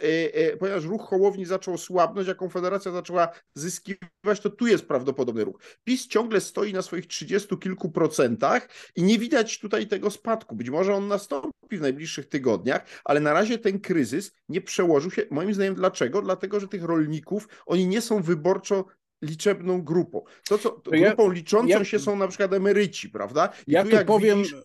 [0.58, 5.60] ponieważ ruch Hołowni zaczął słabnąć, a Konfederacja zaczęła zyskiwać, to tu jest prawdopodobny ruch.
[5.84, 10.56] PiS ciągle stoi na swoich trzydziestu kilku procentach i nie widać tutaj tego spadku.
[10.56, 15.22] Być może on nastąpi w najbliższych tygodniach, ale na razie ten kryzys nie przełożył się.
[15.30, 16.22] Moim zdaniem dlaczego?
[16.22, 18.84] Dlatego, że tych rolników, oni nie są wyborczo
[19.22, 20.24] liczebną grupą.
[20.48, 23.52] To, co, to grupą liczącą ja, się są na przykład emeryci, prawda?
[23.66, 24.56] I ja tu, tu powiem, widzisz...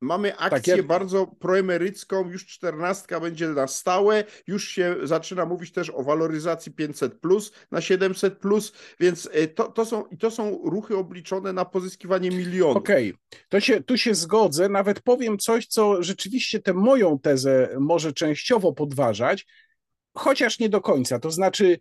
[0.00, 0.88] Mamy akcję tak, ja...
[0.88, 7.20] bardzo proemerycką, już czternastka będzie na stałe, już się zaczyna mówić też o waloryzacji 500
[7.20, 12.30] plus na 700 plus, więc e, to, to, są, to są ruchy obliczone na pozyskiwanie
[12.30, 12.76] milionów.
[12.76, 13.40] Okej, okay.
[13.48, 18.72] to się, tu się zgodzę, nawet powiem coś, co rzeczywiście tę moją tezę może częściowo
[18.72, 19.46] podważać,
[20.14, 21.80] chociaż nie do końca, to znaczy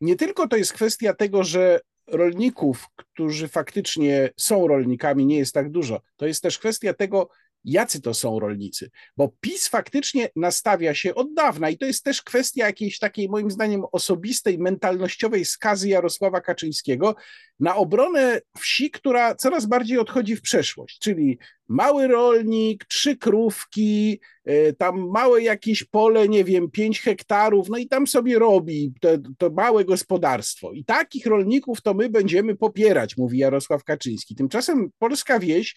[0.00, 5.70] nie tylko to jest kwestia tego, że rolników, którzy faktycznie są rolnikami, nie jest tak
[5.70, 6.00] dużo.
[6.16, 7.28] To jest też kwestia tego,
[7.64, 12.22] jacy to są rolnicy, bo PiS faktycznie nastawia się od dawna i to jest też
[12.22, 17.14] kwestia jakiejś takiej, moim zdaniem, osobistej, mentalnościowej skazy Jarosława Kaczyńskiego
[17.60, 24.72] na obronę wsi, która coraz bardziej odchodzi w przeszłość, czyli mały rolnik, trzy krówki, e,
[24.72, 29.50] tam małe jakieś pole, nie wiem, pięć hektarów, no i tam sobie robi to, to
[29.50, 30.72] małe gospodarstwo.
[30.72, 34.34] I takich rolników to my będziemy popierać, mówi Jarosław Kaczyński.
[34.34, 35.74] Tymczasem polska wieś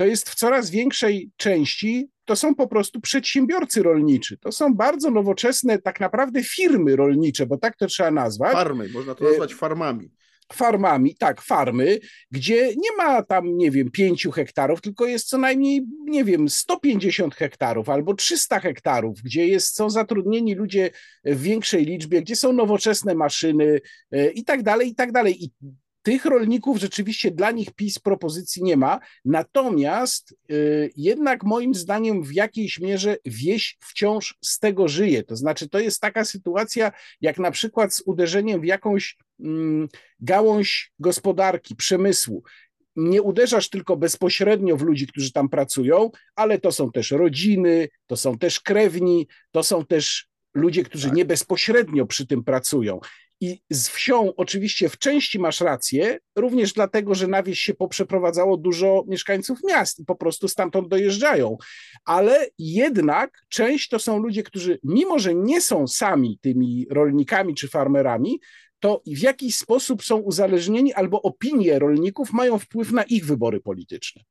[0.00, 4.38] to jest w coraz większej części, to są po prostu przedsiębiorcy rolniczy.
[4.38, 8.52] To są bardzo nowoczesne, tak naprawdę firmy rolnicze, bo tak to trzeba nazwać.
[8.52, 10.10] Farmy, można to nazwać farmami
[10.52, 11.98] farmami, tak, farmy,
[12.30, 17.34] gdzie nie ma tam, nie wiem, pięciu hektarów, tylko jest co najmniej, nie wiem, 150
[17.34, 20.90] hektarów albo 300 hektarów, gdzie jest, są zatrudnieni ludzie
[21.24, 23.80] w większej liczbie, gdzie są nowoczesne maszyny
[24.12, 25.44] e, i tak dalej, i tak dalej.
[25.44, 25.50] I
[26.02, 32.32] tych rolników rzeczywiście dla nich PiS propozycji nie ma, natomiast y, jednak moim zdaniem w
[32.32, 35.22] jakiejś mierze wieś wciąż z tego żyje.
[35.22, 39.88] To znaczy, to jest taka sytuacja, jak na przykład z uderzeniem w jakąś mm,
[40.20, 42.42] gałąź gospodarki, przemysłu
[42.96, 48.16] nie uderzasz tylko bezpośrednio w ludzi, którzy tam pracują, ale to są też rodziny, to
[48.16, 51.16] są też krewni, to są też ludzie, którzy tak.
[51.16, 53.00] nie bezpośrednio przy tym pracują.
[53.40, 58.56] I z wsią oczywiście w części masz rację, również dlatego, że na wieś się poprzeprowadzało
[58.56, 61.56] dużo mieszkańców miast i po prostu stamtąd dojeżdżają.
[62.04, 67.68] Ale jednak część to są ludzie, którzy mimo, że nie są sami tymi rolnikami czy
[67.68, 68.40] farmerami,
[68.80, 74.22] to w jakiś sposób są uzależnieni albo opinie rolników mają wpływ na ich wybory polityczne.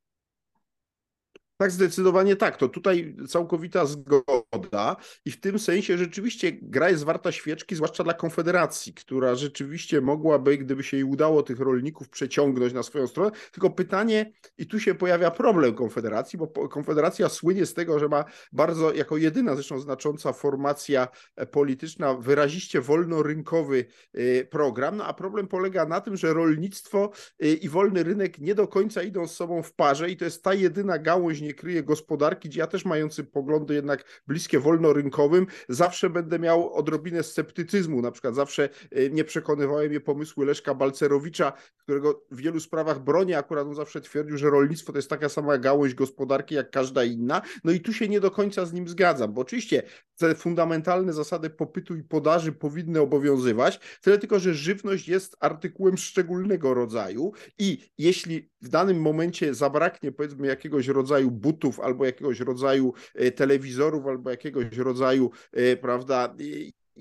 [1.62, 2.58] Tak, zdecydowanie tak.
[2.58, 4.96] To tutaj całkowita zgoda
[5.26, 10.58] i w tym sensie rzeczywiście gra jest warta świeczki, zwłaszcza dla Konfederacji, która rzeczywiście mogłaby,
[10.58, 13.32] gdyby się jej udało tych rolników przeciągnąć na swoją stronę.
[13.52, 18.26] Tylko pytanie, i tu się pojawia problem Konfederacji, bo Konfederacja słynie z tego, że ma
[18.52, 25.48] bardzo, jako jedyna zresztą znacząca formacja e, polityczna, wyraziście wolnorynkowy e, program, no a problem
[25.48, 29.64] polega na tym, że rolnictwo e, i wolny rynek nie do końca idą z sobą
[29.64, 33.74] w parze i to jest ta jedyna gałąź nie gospodarki, gdzie ja też mający poglądy
[33.74, 38.02] jednak bliskie wolnorynkowym, zawsze będę miał odrobinę sceptycyzmu.
[38.02, 43.34] Na przykład zawsze e, nie przekonywały mnie pomysły Leszka Balcerowicza, którego w wielu sprawach broni,
[43.34, 47.42] akurat on zawsze twierdził, że rolnictwo to jest taka sama gałąź gospodarki jak każda inna.
[47.64, 49.84] No i tu się nie do końca z nim zgadzam, bo oczywiście
[50.18, 56.74] te fundamentalne zasady popytu i podaży powinny obowiązywać, tyle tylko, że żywność jest artykułem szczególnego
[56.74, 63.32] rodzaju i jeśli w danym momencie zabraknie powiedzmy jakiegoś rodzaju butów albo jakiegoś rodzaju e,
[63.32, 66.36] telewizorów albo jakiegoś rodzaju, e, prawda,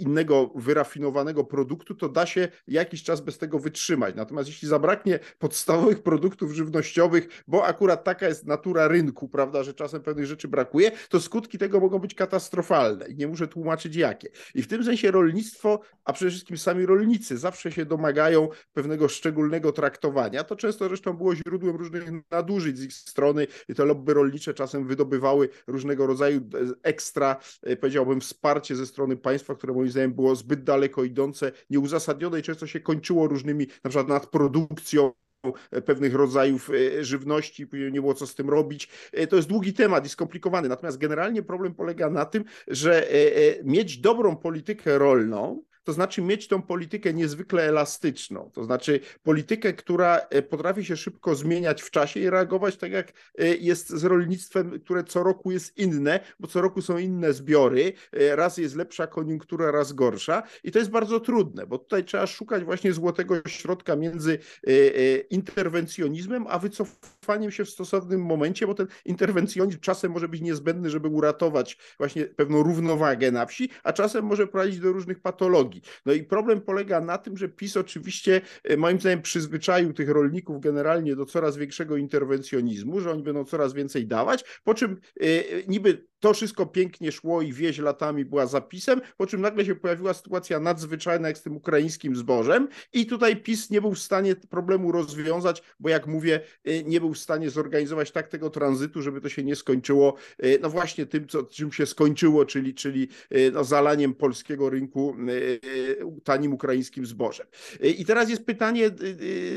[0.00, 4.14] innego wyrafinowanego produktu, to da się jakiś czas bez tego wytrzymać.
[4.14, 10.02] Natomiast jeśli zabraknie podstawowych produktów żywnościowych, bo akurat taka jest natura rynku, prawda, że czasem
[10.02, 14.28] pewnych rzeczy brakuje, to skutki tego mogą być katastrofalne i nie muszę tłumaczyć jakie.
[14.54, 19.72] I w tym sensie rolnictwo, a przede wszystkim sami rolnicy zawsze się domagają pewnego szczególnego
[19.72, 20.44] traktowania.
[20.44, 24.86] To często zresztą było źródłem różnych nadużyć z ich strony i te lobby rolnicze czasem
[24.86, 26.40] wydobywały różnego rodzaju
[26.82, 32.38] ekstra, e, powiedziałbym, wsparcie ze strony państwa, które moim zdaniem było zbyt daleko idące, nieuzasadnione
[32.38, 35.12] i często się kończyło różnymi, na przykład nadprodukcją
[35.84, 38.88] pewnych rodzajów e, żywności, nie było co z tym robić.
[39.12, 40.68] E, to jest długi temat i skomplikowany.
[40.68, 43.14] Natomiast generalnie problem polega na tym, że e,
[43.64, 50.16] mieć dobrą politykę rolną, to znaczy mieć tą politykę niezwykle elastyczną, to znaczy politykę, która
[50.18, 54.80] e, potrafi się szybko zmieniać w czasie i reagować tak jak e, jest z rolnictwem,
[54.80, 59.06] które co roku jest inne, bo co roku są inne zbiory, e, raz jest lepsza
[59.06, 60.42] koniunktura, raz gorsza.
[60.64, 64.38] I to jest bardzo trudne, bo tutaj trzeba szukać właśnie złotego środka między
[65.30, 67.17] interwencjonizmem, a wycofaniem
[67.50, 72.62] się w stosownym momencie, bo ten interwencjonizm czasem może być niezbędny, żeby uratować właśnie pewną
[72.62, 75.82] równowagę na wsi, a czasem może prowadzić do różnych patologii.
[76.06, 80.60] No i problem polega na tym, że PiS oczywiście e, moim zdaniem przyzwyczaił tych rolników
[80.60, 85.26] generalnie do coraz większego interwencjonizmu, że oni będą coraz więcej dawać, po czym e,
[85.68, 90.14] niby to wszystko pięknie szło i wieś latami była zapisem, po czym nagle się pojawiła
[90.14, 94.92] sytuacja nadzwyczajna jak z tym ukraińskim zbożem i tutaj PiS nie był w stanie problemu
[94.92, 99.28] rozwiązać, bo jak mówię, y, nie był w stanie zorganizować tak tego tranzytu, żeby to
[99.28, 103.64] się nie skończyło y, no właśnie tym, co, czym się skończyło, czyli, czyli y, no,
[103.64, 105.16] zalaniem polskiego rynku
[106.24, 107.46] tanim ukraińskim zbożem.
[107.80, 108.90] I teraz jest pytanie,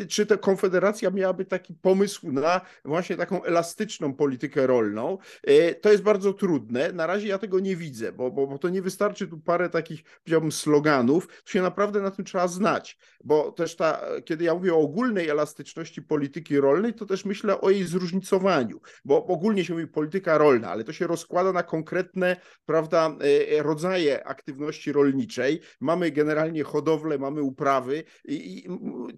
[0.10, 5.18] czy ta Konfederacja miałaby taki pomysł na właśnie taką elastyczną politykę rolną.
[5.82, 6.92] To jest bardzo trudne trudne.
[6.92, 10.04] Na razie ja tego nie widzę, bo, bo, bo to nie wystarczy tu parę takich,
[10.04, 11.28] powiedziałbym, sloganów.
[11.28, 15.30] Tu się naprawdę na tym trzeba znać, bo też ta, kiedy ja mówię o ogólnej
[15.30, 20.70] elastyczności polityki rolnej, to też myślę o jej zróżnicowaniu, bo ogólnie się mówi polityka rolna,
[20.70, 22.36] ale to się rozkłada na konkretne,
[22.66, 25.62] prawda, e, e, rodzaje aktywności rolniczej.
[25.80, 28.68] Mamy generalnie hodowlę, mamy uprawy i, i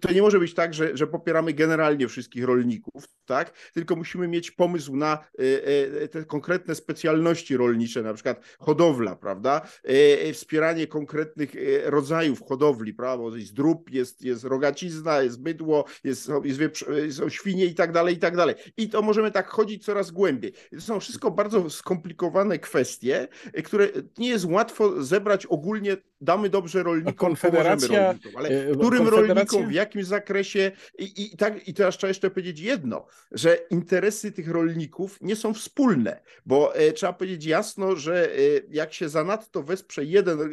[0.00, 3.70] to nie może być tak, że, że popieramy generalnie wszystkich rolników, tak?
[3.74, 9.60] Tylko musimy mieć pomysł na e, te konkretne specjalności działalności rolnicze, na przykład hodowla, prawda?
[9.84, 9.88] E,
[10.20, 13.22] e, wspieranie konkretnych e, rodzajów hodowli, prawda?
[13.22, 17.92] Bo jest drób, jest, jest rogacizna, jest bydło, jest, jest wieprz, są świnie i tak
[17.92, 18.54] dalej, i tak dalej.
[18.76, 20.52] I to możemy tak chodzić coraz głębiej.
[20.70, 23.28] To są wszystko bardzo skomplikowane kwestie,
[23.64, 29.72] które nie jest łatwo zebrać ogólnie, damy dobrze rolnikom, konfederacja, rolnikom, ale którym rolnikom, w
[29.72, 35.18] jakim zakresie i, i, tak, i teraz trzeba jeszcze powiedzieć jedno, że interesy tych rolników
[35.20, 38.38] nie są wspólne, bo trzeba powiedzieć jasno, że e,
[38.70, 40.44] jak się zanadto wesprze jeden, e,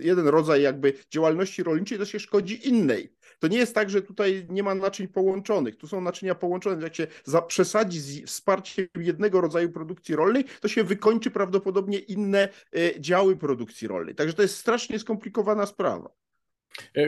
[0.00, 3.12] jeden rodzaj jakby działalności rolniczej, to się szkodzi innej.
[3.38, 5.76] To nie jest tak, że tutaj nie ma naczyń połączonych.
[5.76, 6.82] Tu są naczynia połączone.
[6.82, 7.06] Jak się
[7.48, 13.88] przesadzi z wsparciem jednego rodzaju produkcji rolnej, to się wykończy prawdopodobnie inne e, działy produkcji
[13.88, 14.14] rolnej.
[14.14, 16.10] Także to jest strasznie skomplikowana sprawa.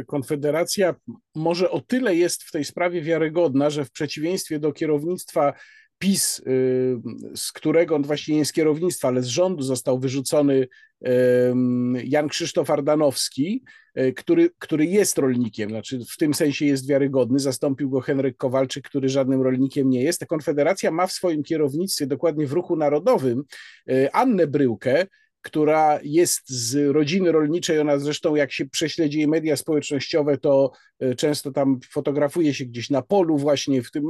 [0.06, 0.94] Konfederacja
[1.34, 5.52] może o tyle jest w tej sprawie wiarygodna, że w przeciwieństwie do kierownictwa
[6.02, 7.00] PiS, y,
[7.34, 10.68] z którego on właśnie nie z kierownictwa, ale z rządu został wyrzucony
[12.04, 13.64] Jan Krzysztof Ardanowski,
[13.98, 17.38] y, który, który jest rolnikiem, znaczy w tym sensie jest wiarygodny.
[17.38, 20.20] Zastąpił go Henryk Kowalczyk, który żadnym rolnikiem nie jest.
[20.20, 23.44] Ta Konfederacja ma w swoim kierownictwie, dokładnie w ruchu narodowym,
[23.90, 25.06] y, Annę Bryłkę,
[25.42, 27.78] która jest z rodziny rolniczej.
[27.78, 32.90] Ona zresztą, jak się prześledzi jej media społecznościowe, to e, często tam fotografuje się gdzieś
[32.90, 34.08] na polu, właśnie w tym.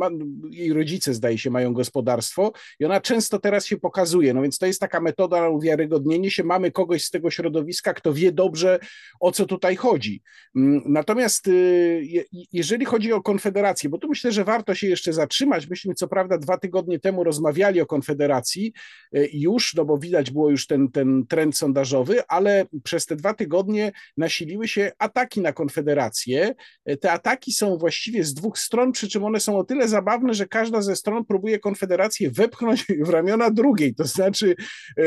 [0.50, 4.34] Jej rodzice, zdaje się, mają gospodarstwo i ona często teraz się pokazuje.
[4.34, 6.44] No więc to jest taka metoda na uwiarygodnienie się.
[6.44, 8.78] Mamy kogoś z tego środowiska, kto wie dobrze,
[9.20, 10.22] o co tutaj chodzi.
[10.56, 15.68] Mm, natomiast y, jeżeli chodzi o Konfederację, bo tu myślę, że warto się jeszcze zatrzymać.
[15.68, 18.72] Myśmy co prawda dwa tygodnie temu rozmawiali o Konfederacji
[19.16, 23.34] y, już, no bo widać było już ten, ten trend sondażowy, ale przez te dwa
[23.34, 26.54] tygodnie nasiliły się ataki na Konfederację.
[27.00, 30.46] Te ataki są właściwie z dwóch stron, przy czym one są o tyle zabawne, że
[30.46, 33.94] każda ze stron próbuje Konfederację wepchnąć w ramiona drugiej.
[33.94, 34.54] To znaczy,
[34.96, 35.04] yy,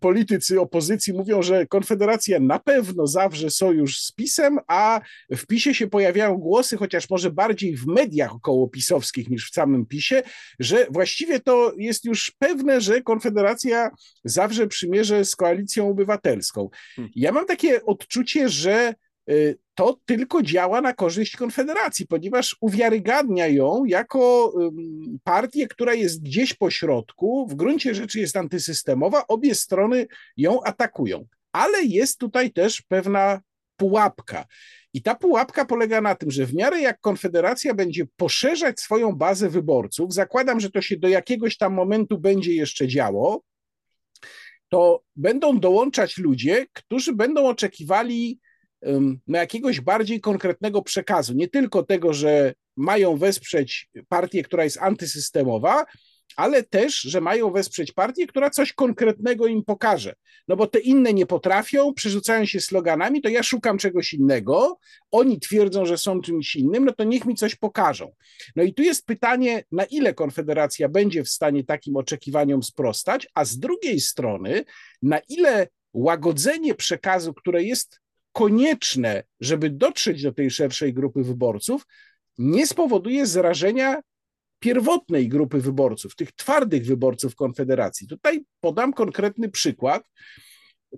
[0.00, 5.86] politycy opozycji mówią, że Konfederacja na pewno zawrze sojusz z PiSem, a w PiSie się
[5.86, 10.22] pojawiają głosy, chociaż może bardziej w mediach około pisowskich niż w samym PiSie,
[10.60, 13.90] że właściwie to jest już pewne, że Konfederacja
[14.24, 16.70] zawrze przymierze z koalicją koalicją obywatelską.
[16.96, 17.12] Hmm.
[17.16, 18.94] Ja mam takie odczucie, że
[19.30, 24.52] y, to tylko działa na korzyść Konfederacji, ponieważ uwiarygadnia ją jako
[25.24, 31.24] partię, która jest gdzieś po środku, w gruncie rzeczy jest antysystemowa, obie strony ją atakują.
[31.52, 33.40] Ale jest tutaj też pewna
[33.76, 34.44] pułapka.
[34.94, 39.48] I ta pułapka polega na tym, że w miarę jak Konfederacja będzie poszerzać swoją bazę
[39.48, 43.42] wyborców, zakładam, że to się do jakiegoś tam momentu będzie jeszcze działo,
[44.72, 48.40] to będą dołączać ludzie, którzy będą oczekiwali
[49.28, 51.34] jakiegoś bardziej konkretnego przekazu.
[51.34, 55.84] Nie tylko tego, że mają wesprzeć partię, która jest antysystemowa,
[56.36, 60.14] ale też, że mają wesprzeć partię, która coś konkretnego im pokaże.
[60.48, 64.78] No bo te inne nie potrafią, przerzucają się sloganami, to ja szukam czegoś innego,
[65.10, 68.12] oni twierdzą, że są czymś innym, no to niech mi coś pokażą.
[68.56, 73.44] No i tu jest pytanie, na ile Konfederacja będzie w stanie takim oczekiwaniom sprostać, a
[73.44, 74.64] z drugiej strony,
[75.02, 78.00] na ile łagodzenie przekazu, które jest
[78.32, 81.86] konieczne, żeby dotrzeć do tej szerszej grupy wyborców,
[82.38, 84.00] nie spowoduje zrażenia
[84.62, 88.08] pierwotnej grupy wyborców, tych twardych wyborców Konfederacji.
[88.08, 90.10] Tutaj podam konkretny przykład.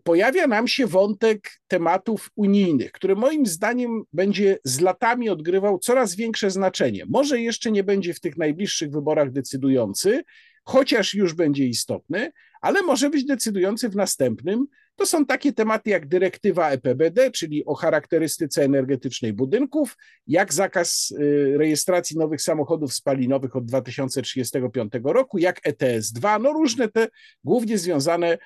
[0.02, 6.50] Pojawia nam się wątek tematów unijnych, który moim zdaniem będzie z latami odgrywał coraz większe
[6.50, 7.04] znaczenie.
[7.08, 10.24] Może jeszcze nie będzie w tych najbliższych wyborach decydujący,
[10.64, 12.32] chociaż już będzie istotny,
[12.64, 14.66] ale może być decydujący w następnym.
[14.96, 19.96] To są takie tematy jak dyrektywa EPBD, czyli o charakterystyce energetycznej budynków,
[20.26, 27.08] jak zakaz y, rejestracji nowych samochodów spalinowych od 2035 roku, jak ETS-2, no różne te
[27.44, 28.38] głównie związane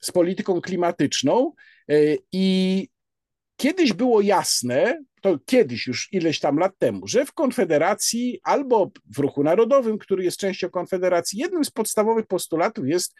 [0.00, 1.52] z polityką klimatyczną
[2.32, 2.88] i
[3.56, 9.18] kiedyś było jasne, to kiedyś już ileś tam lat temu, że w Konfederacji albo w
[9.18, 13.14] Ruchu Narodowym, który jest częścią Konfederacji, jednym z podstawowych postulatów jest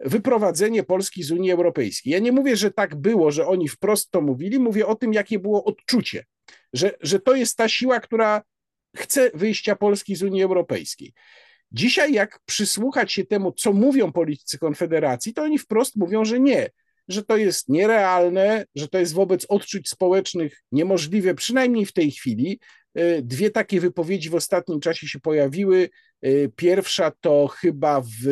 [0.00, 2.12] wyprowadzenie Polski z Unii Europejskiej.
[2.12, 5.38] Ja nie mówię, że tak było, że oni wprost to mówili, mówię o tym, jakie
[5.38, 6.24] było odczucie,
[6.72, 8.42] że, że to jest ta siła, która
[8.96, 11.12] chce wyjścia Polski z Unii Europejskiej.
[11.72, 16.70] Dzisiaj, jak przysłuchać się temu, co mówią politycy Konfederacji, to oni wprost mówią, że nie,
[17.08, 22.60] że to jest nierealne, że to jest wobec odczuć społecznych niemożliwe, przynajmniej w tej chwili.
[22.94, 25.90] E, dwie takie wypowiedzi w ostatnim czasie się pojawiły.
[26.22, 28.26] E, pierwsza to chyba w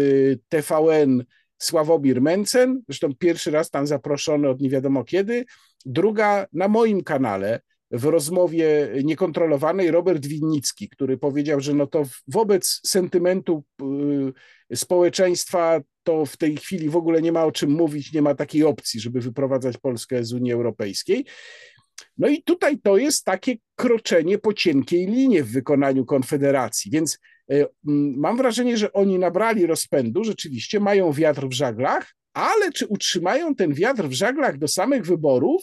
[0.49, 1.25] TVN
[1.59, 5.45] Sławomir Mencen, zresztą pierwszy raz tam zaproszony od nie wiadomo kiedy.
[5.85, 12.81] Druga na moim kanale w rozmowie niekontrolowanej Robert Winnicki, który powiedział, że no to wobec
[12.87, 13.65] sentymentu
[14.73, 18.35] y, społeczeństwa to w tej chwili w ogóle nie ma o czym mówić, nie ma
[18.35, 21.25] takiej opcji, żeby wyprowadzać Polskę z Unii Europejskiej.
[22.19, 27.19] No i tutaj to jest takie kroczenie po cienkiej linie w wykonaniu Konfederacji, więc
[27.53, 27.67] y,
[28.17, 33.75] mam wrażenie, że oni nabrali rozpędu, rzeczywiście mają wiatr w żaglach, ale czy utrzymają ten
[33.75, 35.63] wiatr w żaglach do samych wyborów?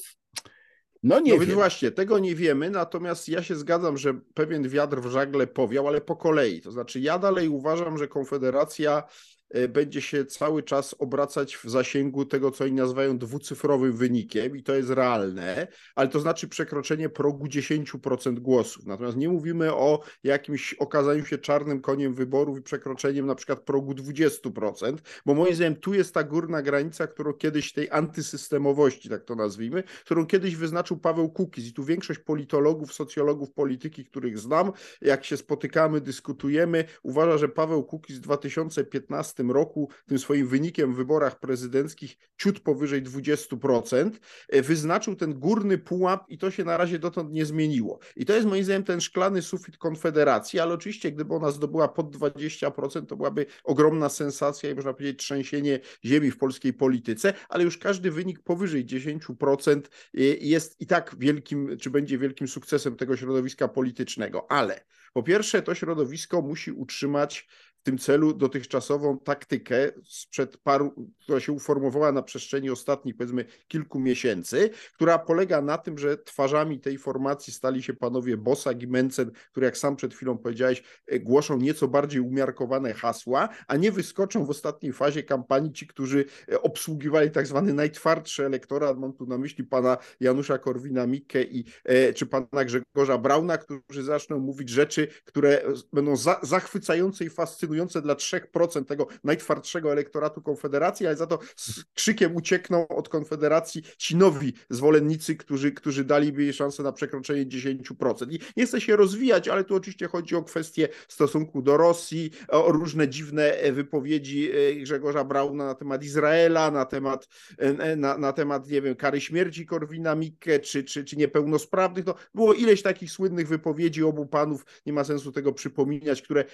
[1.03, 5.01] No nie no więc właśnie, tego nie wiemy, natomiast ja się zgadzam, że pewien wiatr
[5.01, 6.61] w żagle powiał, ale po kolei.
[6.61, 12.25] To znaczy ja dalej uważam, że Konfederacja E, będzie się cały czas obracać w zasięgu
[12.25, 17.45] tego, co oni nazywają dwucyfrowym wynikiem i to jest realne, ale to znaczy przekroczenie progu
[17.45, 18.85] 10% głosów.
[18.85, 23.93] Natomiast nie mówimy o jakimś okazaniu się czarnym koniem wyborów i przekroczeniem na przykład progu
[23.93, 29.35] 20%, bo moim zdaniem tu jest ta górna granica, którą kiedyś tej antysystemowości, tak to
[29.35, 35.25] nazwijmy, którą kiedyś wyznaczył Paweł Kukiz i tu większość politologów, socjologów polityki, których znam, jak
[35.25, 41.39] się spotykamy, dyskutujemy, uważa, że Paweł Kukiz w 2015 roku tym swoim wynikiem w wyborach
[41.39, 44.19] prezydenckich ciut powyżej 20%,
[44.49, 47.99] e, wyznaczył ten górny pułap i to się na razie dotąd nie zmieniło.
[48.15, 52.15] I to jest moim zdaniem ten szklany sufit Konfederacji, ale oczywiście gdyby ona zdobyła pod
[52.15, 57.77] 20%, to byłaby ogromna sensacja i można powiedzieć trzęsienie ziemi w polskiej polityce, ale już
[57.77, 59.81] każdy wynik powyżej 10%
[60.13, 64.51] e, jest i tak wielkim, czy będzie wielkim sukcesem tego środowiska politycznego.
[64.51, 67.47] Ale po pierwsze, to środowisko musi utrzymać
[67.83, 73.99] w tym celu dotychczasową taktykę sprzed paru, która się uformowała na przestrzeni ostatnich powiedzmy kilku
[73.99, 79.31] miesięcy, która polega na tym, że twarzami tej formacji stali się panowie Bosak i Mencen,
[79.51, 84.45] które jak sam przed chwilą powiedziałeś, e, głoszą nieco bardziej umiarkowane hasła, a nie wyskoczą
[84.45, 89.37] w ostatniej fazie kampanii ci, którzy e, obsługiwali tak zwany najtwardszy elektorat, mam tu na
[89.37, 95.61] myśli pana Janusza Korwina-Mikke i e, czy pana Grzegorza Brauna, którzy zaczną mówić rzeczy, które
[95.93, 101.83] będą za, zachwycające i fascynujące dla 3% tego najtwardszego elektoratu Konfederacji, ale za to z
[101.93, 108.33] krzykiem uciekną od Konfederacji ci nowi zwolennicy, którzy, którzy daliby jej szansę na przekroczenie 10%.
[108.33, 112.71] I nie chcę się rozwijać, ale tu oczywiście chodzi o kwestię stosunku do Rosji, o
[112.71, 118.33] różne dziwne e, wypowiedzi e, Grzegorza Brauna na temat Izraela, na temat, e, na, na
[118.33, 122.05] temat nie wiem, kary śmierci Korwina Mikke, czy, czy, czy niepełnosprawnych.
[122.05, 126.45] No, było ileś takich słynnych wypowiedzi obu panów, nie ma sensu tego przypominać, które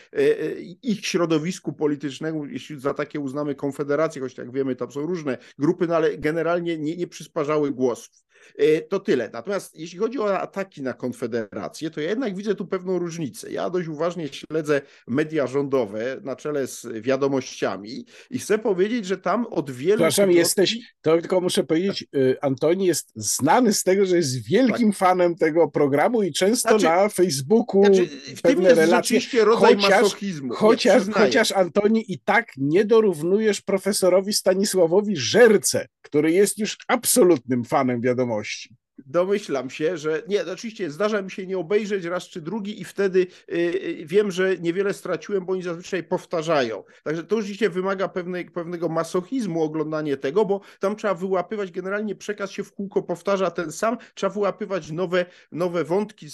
[0.82, 5.88] ich środowisku politycznemu, jeśli za takie uznamy Konfederację, choć jak wiemy, tam są różne grupy,
[5.88, 8.29] no ale generalnie nie, nie przysparzały głosów.
[8.58, 9.30] E, to tyle.
[9.34, 13.52] Natomiast jeśli chodzi o ataki na Konfederację, to ja jednak widzę tu pewną różnicę.
[13.52, 19.46] Ja dość uważnie śledzę media rządowe na czele z wiadomościami i chcę powiedzieć, że tam
[19.46, 19.96] od wielu.
[19.96, 24.90] Przepraszam, jesteś, to tylko muszę powiedzieć, y, Antoni jest znany z tego, że jest wielkim
[24.90, 24.98] tak.
[24.98, 29.20] fanem tego programu i często znaczy, na Facebooku znaczy, w tym jest relacje.
[29.20, 30.54] Rzeczywiście rodzaj chociaż, masochizmu.
[30.54, 38.02] Chociaż, chociaż Antoni i tak nie dorównujesz profesorowi Stanisławowi Żerce, który jest już absolutnym fanem
[38.02, 38.76] wiadomości świadomości.
[39.06, 43.28] Domyślam się, że nie, oczywiście zdarza mi się nie obejrzeć raz czy drugi i wtedy
[43.48, 46.84] yy, wiem, że niewiele straciłem, bo oni zazwyczaj powtarzają.
[47.04, 52.52] Także to oczywiście wymaga pewnej, pewnego masochizmu oglądanie tego, bo tam trzeba wyłapywać, generalnie przekaz
[52.52, 56.28] się w kółko powtarza ten sam, trzeba wyłapywać nowe, nowe wątki.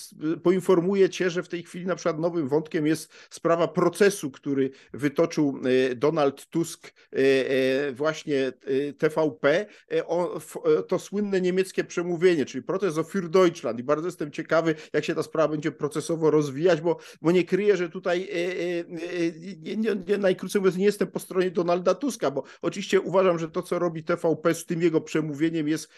[0.44, 5.60] Poinformuję cię, że w tej chwili na przykład nowym wątkiem jest sprawa procesu, który wytoczył
[5.92, 8.54] y, Donald Tusk y, y, właśnie
[8.98, 9.66] TVP,
[10.06, 10.40] o,
[10.88, 15.16] to słynne niemieckie przemówienie, czyli proces o Für Deutschland i bardzo jestem ciekawy, jak się
[15.16, 18.30] ta sprawa będzie procesowo rozwijać, bo, bo nie kryję, że tutaj
[19.62, 23.50] nie, nie, nie, najkrócej mówiąc nie jestem po stronie Donalda Tuska, bo oczywiście uważam, że
[23.50, 25.90] to, co robi TVP z tym jego przemówieniem jest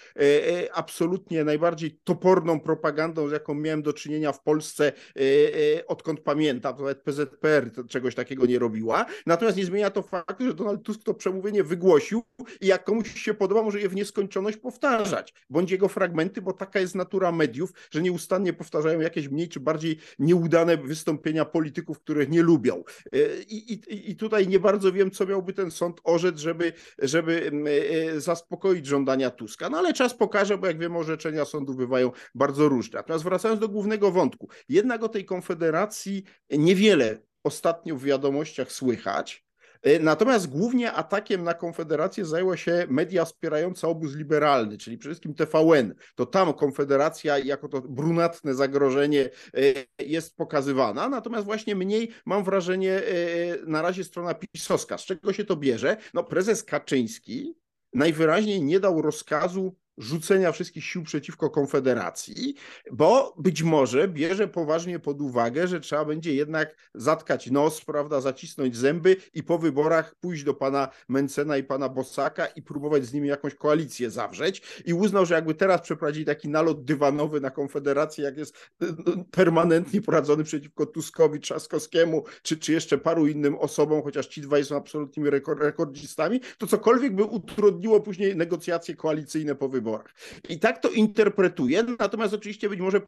[0.73, 4.91] absolutnie najbardziej toporną propagandą, z jaką miałem do czynienia w Polsce
[5.87, 9.05] odkąd pamiętam, nawet PZPR czegoś takiego nie robiła.
[9.25, 12.23] Natomiast nie zmienia to faktu, że Donald Tusk to przemówienie wygłosił
[12.61, 16.79] i jak komuś się podoba, może je w nieskończoność powtarzać, bądź jego fragmenty, bo taka
[16.79, 22.41] jest natura mediów, że nieustannie powtarzają jakieś mniej czy bardziej nieudane wystąpienia polityków, których nie
[22.41, 22.83] lubią.
[23.13, 27.51] E, I, i, i tutaj nie bardzo wiem, co miałby ten sąd orzec, żeby, żeby
[27.67, 29.69] e, e, zaspokoić żądania Tuska.
[29.69, 32.99] No ale czas pokaże, bo jak wiemy, orzeczenia sądu bywają bardzo różne.
[32.99, 39.46] Natomiast wracając do głównego wątku, jednak o tej konfederacji niewiele ostatnio w wiadomościach słychać.
[39.87, 45.33] E, natomiast głównie atakiem na Konfederację zajęła się media wspierające obóz liberalny, czyli przede wszystkim
[45.33, 45.95] TVN.
[46.15, 51.09] To tam Konfederacja jako to brunatne zagrożenie e, jest pokazywana.
[51.09, 53.01] Natomiast właśnie mniej mam wrażenie e,
[53.65, 54.97] na razie strona pisowska.
[54.97, 55.97] Z czego się to bierze?
[56.13, 57.53] No prezes Kaczyński
[57.93, 62.55] najwyraźniej nie dał rozkazu rzucenia wszystkich sił przeciwko Konfederacji,
[62.91, 68.77] bo być może bierze poważnie pod uwagę, że trzeba będzie jednak zatkać nos, prawda, zacisnąć
[68.77, 73.27] zęby i po wyborach pójść do pana Mencena i pana Bosaka i próbować z nimi
[73.27, 74.61] jakąś koalicję zawrzeć.
[74.85, 78.87] I uznał, że jakby teraz przeprowadzili taki nalot dywanowy na Konfederację, jak jest no,
[79.31, 84.77] permanentnie prowadzony przeciwko Tuskowi, Trzaskowskiemu, czy, czy jeszcze paru innym osobom, chociaż ci dwaj są
[84.77, 85.29] absolutnymi
[85.59, 90.13] rekordzistami, to cokolwiek by utrudniło później negocjacje koalicyjne po wyborach wyborach.
[90.49, 93.01] I tak to interpretuję, natomiast oczywiście być może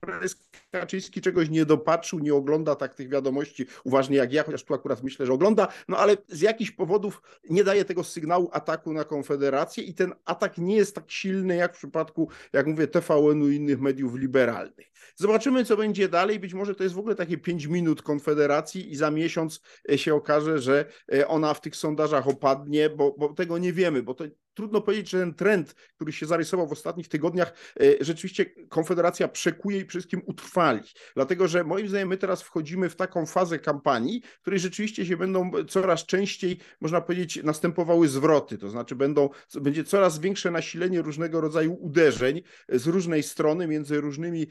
[0.00, 0.36] prezes
[0.70, 5.02] Kaczyński czegoś nie dopatrzył, nie ogląda tak tych wiadomości uważnie jak ja, chociaż tu akurat
[5.02, 9.84] myślę, że ogląda, no ale z jakichś powodów nie daje tego sygnału ataku na Konfederację
[9.84, 13.80] i ten atak nie jest tak silny jak w przypadku, jak mówię, TVN-u i innych
[13.80, 14.92] mediów liberalnych.
[15.16, 16.40] Zobaczymy, co będzie dalej.
[16.40, 19.60] Być może to jest w ogóle takie 5 minut Konfederacji i za miesiąc
[19.96, 24.14] się okaże, że e, ona w tych sondażach opadnie, bo, bo tego nie wiemy, bo
[24.14, 24.24] to
[24.54, 29.80] trudno powiedzieć, że ten trend, który się zarysował w ostatnich tygodniach, e, rzeczywiście Konfederacja przekuje
[29.80, 30.80] i wszystkim utrwali.
[31.14, 35.16] Dlatego, że moim zdaniem my teraz wchodzimy w taką fazę kampanii, w której rzeczywiście się
[35.16, 41.40] będą coraz częściej, można powiedzieć, następowały zwroty, to znaczy będą, będzie coraz większe nasilenie różnego
[41.40, 44.46] rodzaju uderzeń z różnej strony między różnymi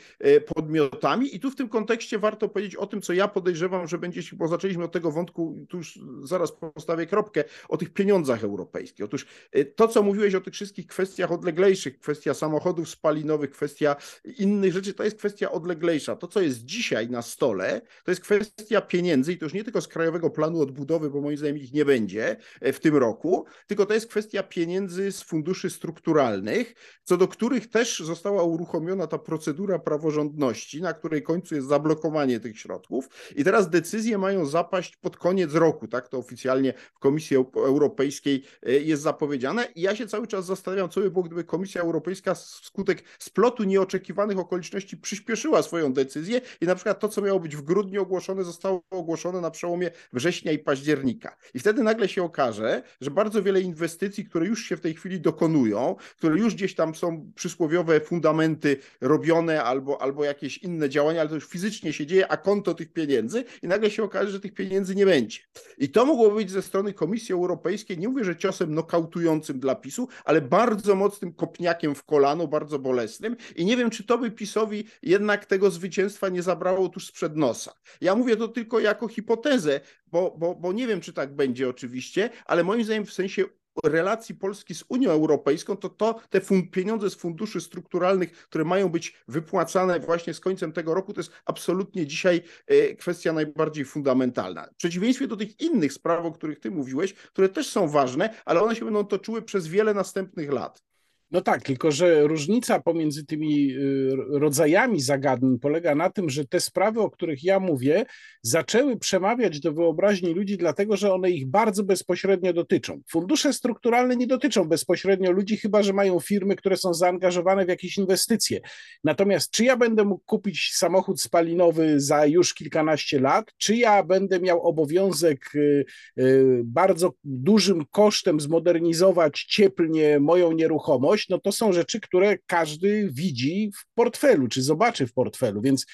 [0.55, 4.21] podmiotami i tu w tym kontekście warto powiedzieć o tym, co ja podejrzewam, że będzie,
[4.33, 9.05] bo zaczęliśmy od tego wątku, tu już zaraz postawię kropkę, o tych pieniądzach europejskich.
[9.05, 13.95] Otóż e, to, co mówiłeś o tych wszystkich kwestiach odleglejszych, kwestia samochodów spalinowych, kwestia
[14.37, 16.15] innych rzeczy, to jest kwestia odleglejsza.
[16.15, 19.81] To, co jest dzisiaj na stole, to jest kwestia pieniędzy i to już nie tylko
[19.81, 23.85] z Krajowego Planu Odbudowy, bo moim zdaniem ich nie będzie e, w tym roku, tylko
[23.85, 29.79] to jest kwestia pieniędzy z funduszy strukturalnych, co do których też została uruchomiona ta procedura
[29.79, 33.09] praworządności na której końcu jest zablokowanie tych środków.
[33.35, 38.71] I teraz decyzje mają zapaść pod koniec roku, tak to oficjalnie w Komisji Europejskiej e,
[38.71, 39.67] jest zapowiedziane.
[39.75, 44.39] I ja się cały czas zastanawiam, co by było, gdyby Komisja Europejska wskutek splotu nieoczekiwanych
[44.39, 48.83] okoliczności przyspieszyła swoją decyzję i na przykład to, co miało być w grudniu ogłoszone, zostało
[48.89, 51.37] ogłoszone na przełomie września i października.
[51.53, 55.21] I wtedy nagle się okaże, że bardzo wiele inwestycji, które już się w tej chwili
[55.21, 61.29] dokonują, które już gdzieś tam są przysłowiowe fundamenty robione albo, albo jakieś inne działania, ale
[61.29, 64.53] to już fizycznie się dzieje, a konto tych pieniędzy i nagle się okaże, że tych
[64.53, 65.39] pieniędzy nie będzie.
[65.77, 70.07] I to mogło być ze strony Komisji Europejskiej, nie mówię, że ciosem nokautującym dla PiSu,
[70.25, 74.83] ale bardzo mocnym kopniakiem w kolano, bardzo bolesnym i nie wiem, czy to by PiSowi
[75.01, 77.73] jednak tego zwycięstwa nie zabrało tuż sprzed nosa.
[78.01, 82.29] Ja mówię to tylko jako hipotezę, bo, bo, bo nie wiem, czy tak będzie oczywiście,
[82.45, 83.43] ale moim zdaniem w sensie
[83.83, 89.15] relacji Polski z Unią Europejską, to, to te pieniądze z funduszy strukturalnych, które mają być
[89.27, 94.67] wypłacane właśnie z końcem tego roku, to jest absolutnie dzisiaj e, kwestia najbardziej fundamentalna.
[94.73, 98.61] W przeciwieństwie do tych innych spraw, o których ty mówiłeś, które też są ważne, ale
[98.61, 100.92] one się będą toczyły przez wiele następnych lat.
[101.33, 106.59] No tak, tylko że różnica pomiędzy tymi y, rodzajami zagadnień polega na tym, że te
[106.59, 108.05] sprawy, o których ja mówię,
[108.41, 113.01] zaczęły przemawiać do wyobraźni ludzi, dlatego że one ich bardzo bezpośrednio dotyczą.
[113.09, 117.97] Fundusze strukturalne nie dotyczą bezpośrednio ludzi, chyba że mają firmy, które są zaangażowane w jakieś
[117.97, 118.59] inwestycje.
[119.03, 124.39] Natomiast czy ja będę mógł kupić samochód spalinowy za już kilkanaście lat, czy ja będę
[124.39, 125.85] miał obowiązek y,
[126.19, 133.71] y, bardzo dużym kosztem zmodernizować cieplnie moją nieruchomość, no to są rzeczy, które każdy widzi
[133.75, 135.85] w portfelu, czy zobaczy w portfelu, więc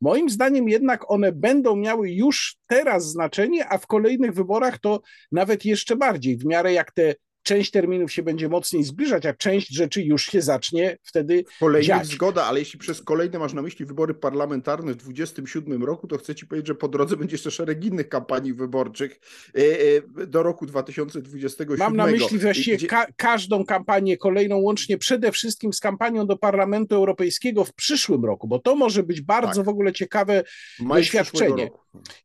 [0.00, 5.00] moim zdaniem jednak one będą miały już teraz znaczenie, a w kolejnych wyborach to
[5.32, 7.14] nawet jeszcze bardziej, w miarę jak te
[7.46, 12.06] część terminów się będzie mocniej zbliżać, a część rzeczy już się zacznie wtedy Kolejnych dziać.
[12.06, 16.34] zgoda, ale jeśli przez kolejne masz na myśli wybory parlamentarne w 2027 roku, to chcę
[16.34, 19.20] ci powiedzieć, że po drodze będzie jeszcze szereg innych kampanii wyborczych
[19.54, 19.60] e,
[20.22, 21.78] e, do roku 2027.
[21.78, 26.36] Mam na myśli właściwie Gdzie- ka każdą kampanię kolejną, łącznie przede wszystkim z kampanią do
[26.36, 29.64] Parlamentu Europejskiego w przyszłym roku, bo to może być bardzo Tak.
[29.64, 30.44] w ogóle ciekawe
[30.80, 31.70] Maj doświadczenie.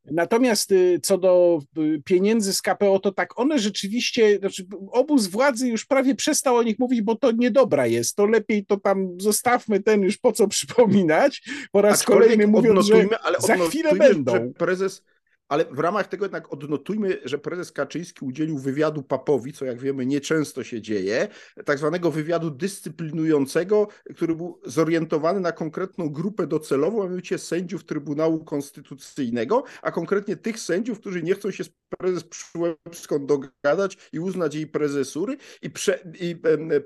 [0.05, 4.65] Natomiast y, co do y, pieniędzy z KPO, to tak, one rzeczywiście, znaczy
[5.11, 8.15] obóz władzy już prawie przestał o nich mówić, bo to niedobra jest.
[8.15, 11.43] To lepiej to tam zostawmy ten już po co przypominać.
[11.71, 14.33] Po raz Aczkolwiek kolejny mówiąc, że ale za chwilę będą.
[14.33, 15.03] Że prezes,
[15.51, 20.05] ale w ramach tego jednak odnotujmy, że prezes Kaczyński udzielił wywiadu papowi, co jak wiemy
[20.05, 21.27] nieczęsto się dzieje,
[21.65, 28.43] tak zwanego wywiadu dyscyplinującego, który był zorientowany na konkretną grupę docelową, a mianowicie sędziów Trybunału
[28.43, 34.55] Konstytucyjnego, a konkretnie tych sędziów, którzy nie chcą się z prezes Przyłębską dogadać i uznać
[34.55, 36.35] jej prezesury i, prze, i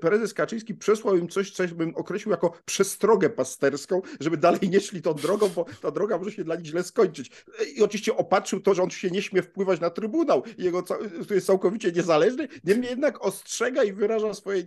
[0.00, 5.02] prezes Kaczyński przesłał im coś, coś bym określił jako przestrogę pasterską, żeby dalej nie szli
[5.02, 7.30] tą drogą, bo ta droga może się dla nich źle skończyć.
[7.76, 11.46] I oczywiście opatrzył to, że on się nie śmie wpływać na Trybunał, jego, który jest
[11.46, 14.64] całkowicie niezależny, niemniej jednak ostrzega i wyraża swoje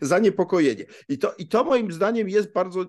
[0.00, 0.84] zaniepokojenie.
[1.08, 2.84] I to, I to moim zdaniem jest bardzo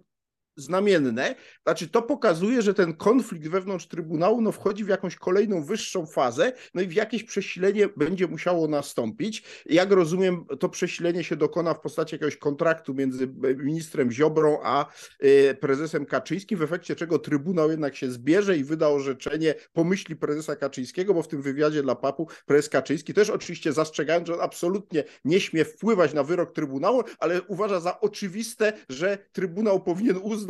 [0.56, 1.36] znamienne.
[1.64, 6.54] Znaczy, to pokazuje, że ten konflikt wewnątrz Trybunału no, wchodzi w jakąś kolejną wyższą fazę,
[6.74, 9.44] no i w jakieś przesilenie będzie musiało nastąpić.
[9.66, 13.28] Jak rozumiem, to przesilenie się dokona w postaci jakiegoś kontraktu między
[13.58, 14.86] ministrem Ziobrą a
[15.24, 20.16] y, prezesem Kaczyńskim, w efekcie czego Trybunał jednak się zbierze i wyda orzeczenie po myśli
[20.16, 24.42] prezesa Kaczyńskiego, bo w tym wywiadzie dla papu prezes Kaczyński też oczywiście zastrzegając, że on
[24.42, 30.45] absolutnie nie śmie wpływać na wyrok Trybunału, ale uważa za oczywiste, że Trybunał powinien uznać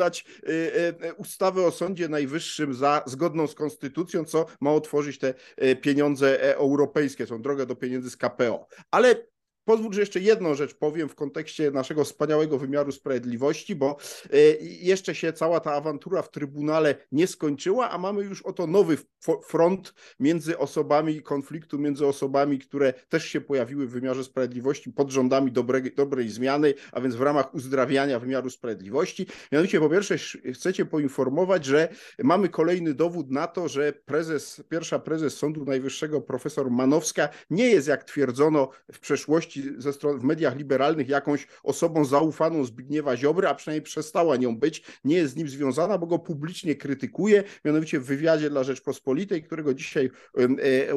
[0.48, 0.52] y,
[1.06, 5.34] y, ustawę o Sądzie Najwyższym za zgodną z konstytucją, co ma otworzyć te
[5.64, 8.68] y, pieniądze e, europejskie, tą drogę do pieniędzy z KPO.
[8.91, 9.16] Ale
[9.66, 13.97] Pozwól, że jeszcze jedną rzecz powiem w kontekście naszego wspaniałego wymiaru sprawiedliwości, bo
[14.34, 18.97] y, jeszcze się cała ta awantura w Trybunale nie skończyła, a mamy już oto nowy
[19.47, 25.51] front między osobami, konfliktu między osobami, które też się pojawiły w wymiarze sprawiedliwości pod rządami
[25.51, 29.28] dobrej, dobrej zmiany, a więc w ramach uzdrawiania wymiaru sprawiedliwości.
[29.51, 31.89] Mianowicie po pierwsze sz- chcecie poinformować, że
[32.24, 37.88] mamy kolejny dowód na to, że prezes, pierwsza prezes Sądu Najwyższego, profesor Manowska, nie jest,
[37.88, 43.56] jak twierdzono w przeszłości ze stron, w mediach liberalnych, jakąś osobą zaufaną Zbigniewa Ziobry, a
[43.56, 48.06] przynajmniej przestała nią być, nie jest z nim związana, bo go publicznie krytykuje, mianowicie w
[48.06, 50.95] wywiadzie dla Rzeczpospolitej, którego dzisiaj e,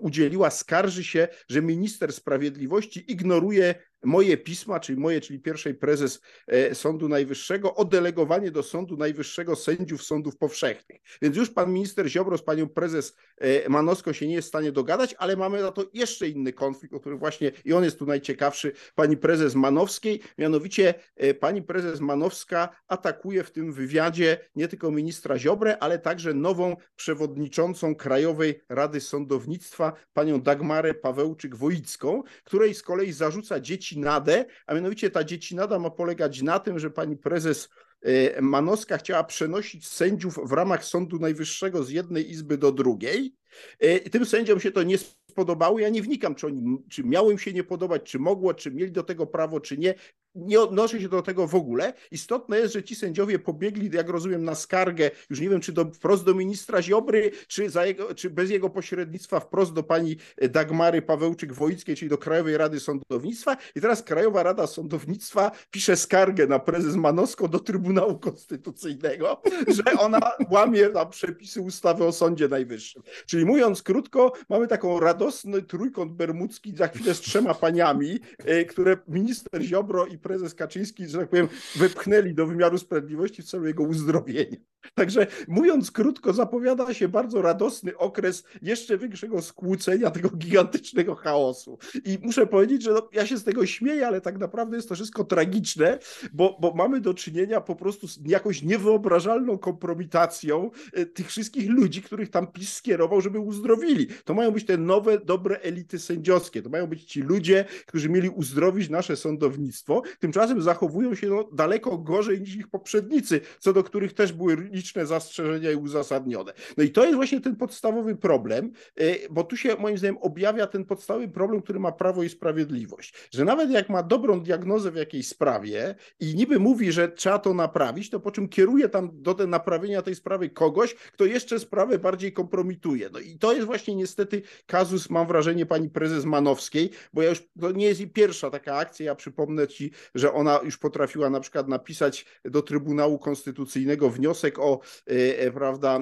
[0.00, 3.74] udzieliła, skarży się, że minister sprawiedliwości ignoruje
[4.04, 9.56] moje pisma, czyli moje, czyli pierwszej prezes e, Sądu Najwyższego, o delegowanie do Sądu Najwyższego
[9.56, 11.00] sędziów sądów powszechnych.
[11.22, 14.72] Więc już pan minister Ziobro z panią prezes e, Manowską się nie jest w stanie
[14.72, 18.06] dogadać, ale mamy za to jeszcze inny konflikt, o którym właśnie i on jest tu
[18.06, 24.90] najciekawszy, pani prezes Manowskiej, mianowicie e, pani prezes Manowska atakuje w tym wywiadzie nie tylko
[24.90, 33.12] ministra Ziobrę, ale także nową przewodniczącą Krajowej Rady Sądownictwa, panią Dagmarę Pawełczyk-Wojicką, której z kolei
[33.12, 33.60] zarzuca
[33.94, 37.68] dziecinadę, a mianowicie ta dziecinada ma polegać na tym, że pani prezes
[38.02, 43.34] e, Manowska chciała przenosić sędziów w ramach Sądu Najwyższego z jednej izby do drugiej.
[43.80, 44.98] E, Tym sędziom się to nie
[45.30, 45.78] spodobało.
[45.78, 48.92] Ja nie wnikam, czy, oni, czy miało im się nie podobać, czy mogło, czy mieli
[48.92, 49.94] do tego prawo, czy nie.
[50.34, 51.92] Nie odnoszę się do tego w ogóle.
[52.10, 55.84] Istotne jest, że ci sędziowie pobiegli, jak rozumiem, na skargę, już nie wiem, czy do,
[55.84, 60.16] wprost do ministra Ziobry, czy, jego, czy bez jego pośrednictwa wprost do pani
[60.50, 63.56] Dagmary Pawełczyk-Wojickiej, czyli do Krajowej Rady Sądownictwa.
[63.76, 69.42] I teraz Krajowa Rada Sądownictwa pisze skargę na prezes Manowską do Trybunału Konstytucyjnego,
[69.76, 73.02] że ona łamie tam przepisy ustawy o Sądzie Najwyższym.
[73.26, 78.96] Czyli mówiąc krótko, mamy taką radosny trójkąt bermudzki za chwilę z trzema paniami, e, które
[79.08, 83.82] minister Ziobro i prezes Kaczyński, że tak powiem, wypchnęli do wymiaru sprawiedliwości w celu jego
[83.82, 84.56] uzdrowienia.
[84.94, 91.78] Także mówiąc krótko, zapowiada się bardzo radosny okres jeszcze większego skłócenia tego gigantycznego chaosu.
[92.04, 94.94] I muszę powiedzieć, że no, ja się z tego śmieję, ale tak naprawdę jest to
[94.94, 95.98] wszystko tragiczne,
[96.32, 102.02] bo, bo mamy do czynienia po prostu z jakąś niewyobrażalną kompromitacją e, tych wszystkich ludzi,
[102.02, 104.06] których tam PiS skierował, żeby uzdrowili.
[104.24, 106.62] To mają być te nowe, dobre elity sędziowskie.
[106.62, 110.02] To mają być ci ludzie, którzy mieli uzdrowić nasze sądownictwo.
[110.18, 115.06] Tymczasem zachowują się no, daleko gorzej niż ich poprzednicy, co do których też były liczne
[115.06, 116.52] zastrzeżenia i uzasadnione.
[116.76, 120.66] No i to jest właśnie ten podstawowy problem, e, bo tu się moim zdaniem objawia
[120.66, 124.96] ten podstawowy problem, który ma Prawo i Sprawiedliwość, że nawet jak ma dobrą diagnozę w
[124.96, 129.34] jakiejś sprawie i niby mówi, że trzeba to naprawić, to po czym kieruje tam do
[129.46, 133.10] naprawienia tej sprawy kogoś, kto jeszcze sprawę bardziej kompromituje.
[133.12, 137.42] No i to jest właśnie niestety kazus, mam wrażenie, pani prezes Manowskiej, bo ja już,
[137.60, 141.40] to nie jest i pierwsza taka akcja, ja przypomnę ci, że ona już potrafiła na
[141.40, 144.80] przykład napisać do Trybunału Konstytucyjnego wniosek o,
[145.10, 146.00] e, e prawda,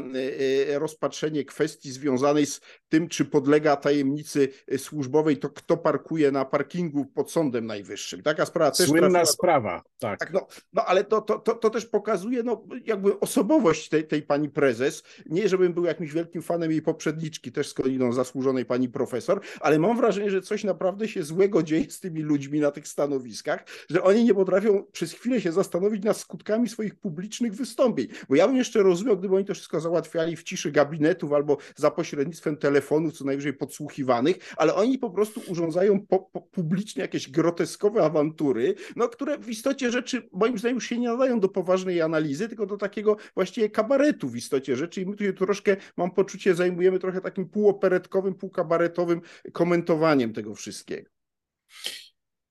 [0.71, 7.05] e, rozpatrzenie kwestii związanej z tym, czy podlega tajemnicy służbowej, to kto parkuje na parkingu
[7.05, 8.23] pod Sądem Najwyższym.
[8.23, 9.27] Taka sprawa też Słynna trafiła...
[9.27, 10.19] sprawa, tak.
[10.19, 14.23] tak no, no ale to, to, to, to też pokazuje no, jakby osobowość tej, tej
[14.23, 15.03] pani prezes.
[15.27, 19.97] Nie, żebym był jakimś wielkim fanem jej poprzedniczki, też skądinąd zasłużonej pani profesor, ale mam
[19.97, 24.25] wrażenie, że coś naprawdę się złego dzieje z tymi ludźmi na tych stanowiskach, że oni
[24.25, 28.07] nie potrafią przez chwilę się zastanowić nad skutkami swoich publicznych wystąpień.
[28.29, 31.91] Bo ja bym jeszcze rozumiał, gdyby oni to wszystko załatwiali w ciszy gabinetów albo za
[31.91, 38.05] pośrednictwem telefonów, co najwyżej podsłuchiwanych, ale oni po prostu urządzają po, po publicznie jakieś groteskowe
[38.05, 42.49] awantury, no, które w istocie rzeczy moim zdaniem już się nie nadają do poważnej analizy,
[42.49, 46.99] tylko do takiego właściwie kabaretu w istocie rzeczy i my tu troszkę, mam poczucie, zajmujemy
[46.99, 49.21] trochę takim półoperetkowym, półkabaretowym
[49.53, 51.11] komentowaniem tego wszystkiego.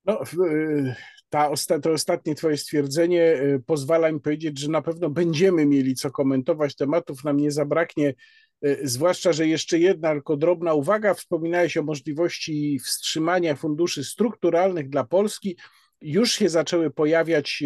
[0.05, 0.95] No, y,
[1.31, 5.95] ta osta to ostatnie twoje stwierdzenie y, pozwala mi powiedzieć, że na pewno będziemy mieli
[5.95, 8.13] co komentować, tematów nam nie zabraknie,
[8.65, 15.03] y, zwłaszcza, że jeszcze jedna tylko drobna uwaga, wspominałeś o możliwości wstrzymania funduszy strukturalnych dla
[15.03, 15.57] Polski,
[16.01, 17.63] już się zaczęły pojawiać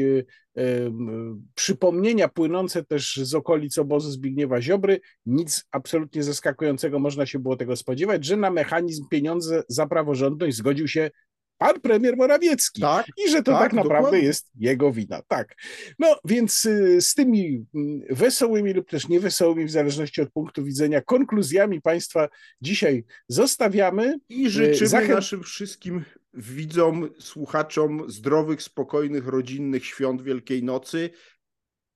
[1.56, 5.02] przypomnienia płynące też z okolic obozu Zbigniewa Ziobry.
[5.26, 10.88] Nic absolutnie zaskakującego można się było tego spodziewać, że na mechanizm pieniądze za praworządność zgodził
[10.88, 11.10] się
[11.58, 14.28] pan premier Morawiecki tak, i że to tak, tak naprawdę dokładnie.
[14.28, 15.22] jest jego wina.
[15.28, 15.56] Tak.
[16.00, 21.02] No więc y, z tymi mm, wesołymi lub też niewesołymi, w zależności od punktu widzenia,
[21.02, 22.30] konkluzjami państwa
[22.62, 24.20] dzisiaj zostawiamy.
[24.30, 25.14] I życzymy Zachę...
[25.14, 31.10] naszym wszystkim widzom, słuchaczom zdrowych, spokojnych, rodzinnych świąt Wielkiej Nocy.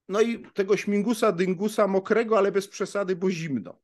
[0.10, 3.80] No i tego śmigusa, dyngusa mokrego, ale bez przesady, bo zimno.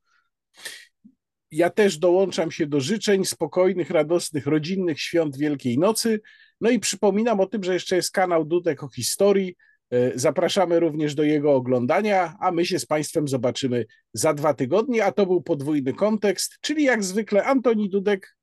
[1.55, 6.21] Ja też dołączam się do życzeń spokojnych, radosnych, rodzinnych świąt Wielkiej Nocy.
[6.61, 9.55] No i przypominam o tym, że jeszcze jest kanał Dudek o historii.
[9.91, 15.05] E, zapraszamy również do jego oglądania, a my się z Państwem zobaczymy za dwa tygodnie,
[15.05, 18.34] a to był podwójny kontekst, czyli jak zwykle Antoni Dudek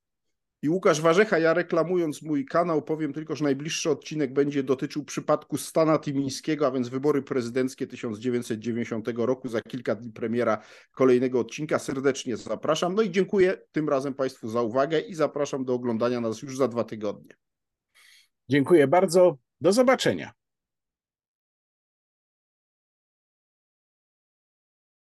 [0.62, 1.38] i Łukasz Warzecha.
[1.38, 6.70] Ja reklamując mój kanał powiem tylko, że najbliższy odcinek będzie dotyczył przypadku Stana Tymińskiego, a
[6.70, 9.48] więc wybory prezydenckie 1990 roku.
[9.48, 11.78] Za kilka dni premiera kolejnego odcinka.
[11.78, 12.94] Serdecznie zapraszam.
[12.94, 16.68] No i dziękuję tym razem Państwu za uwagę i zapraszam do oglądania nas już za
[16.68, 17.34] dwa tygodnie.
[18.48, 19.38] Dziękuję bardzo.
[19.60, 20.41] Do zobaczenia.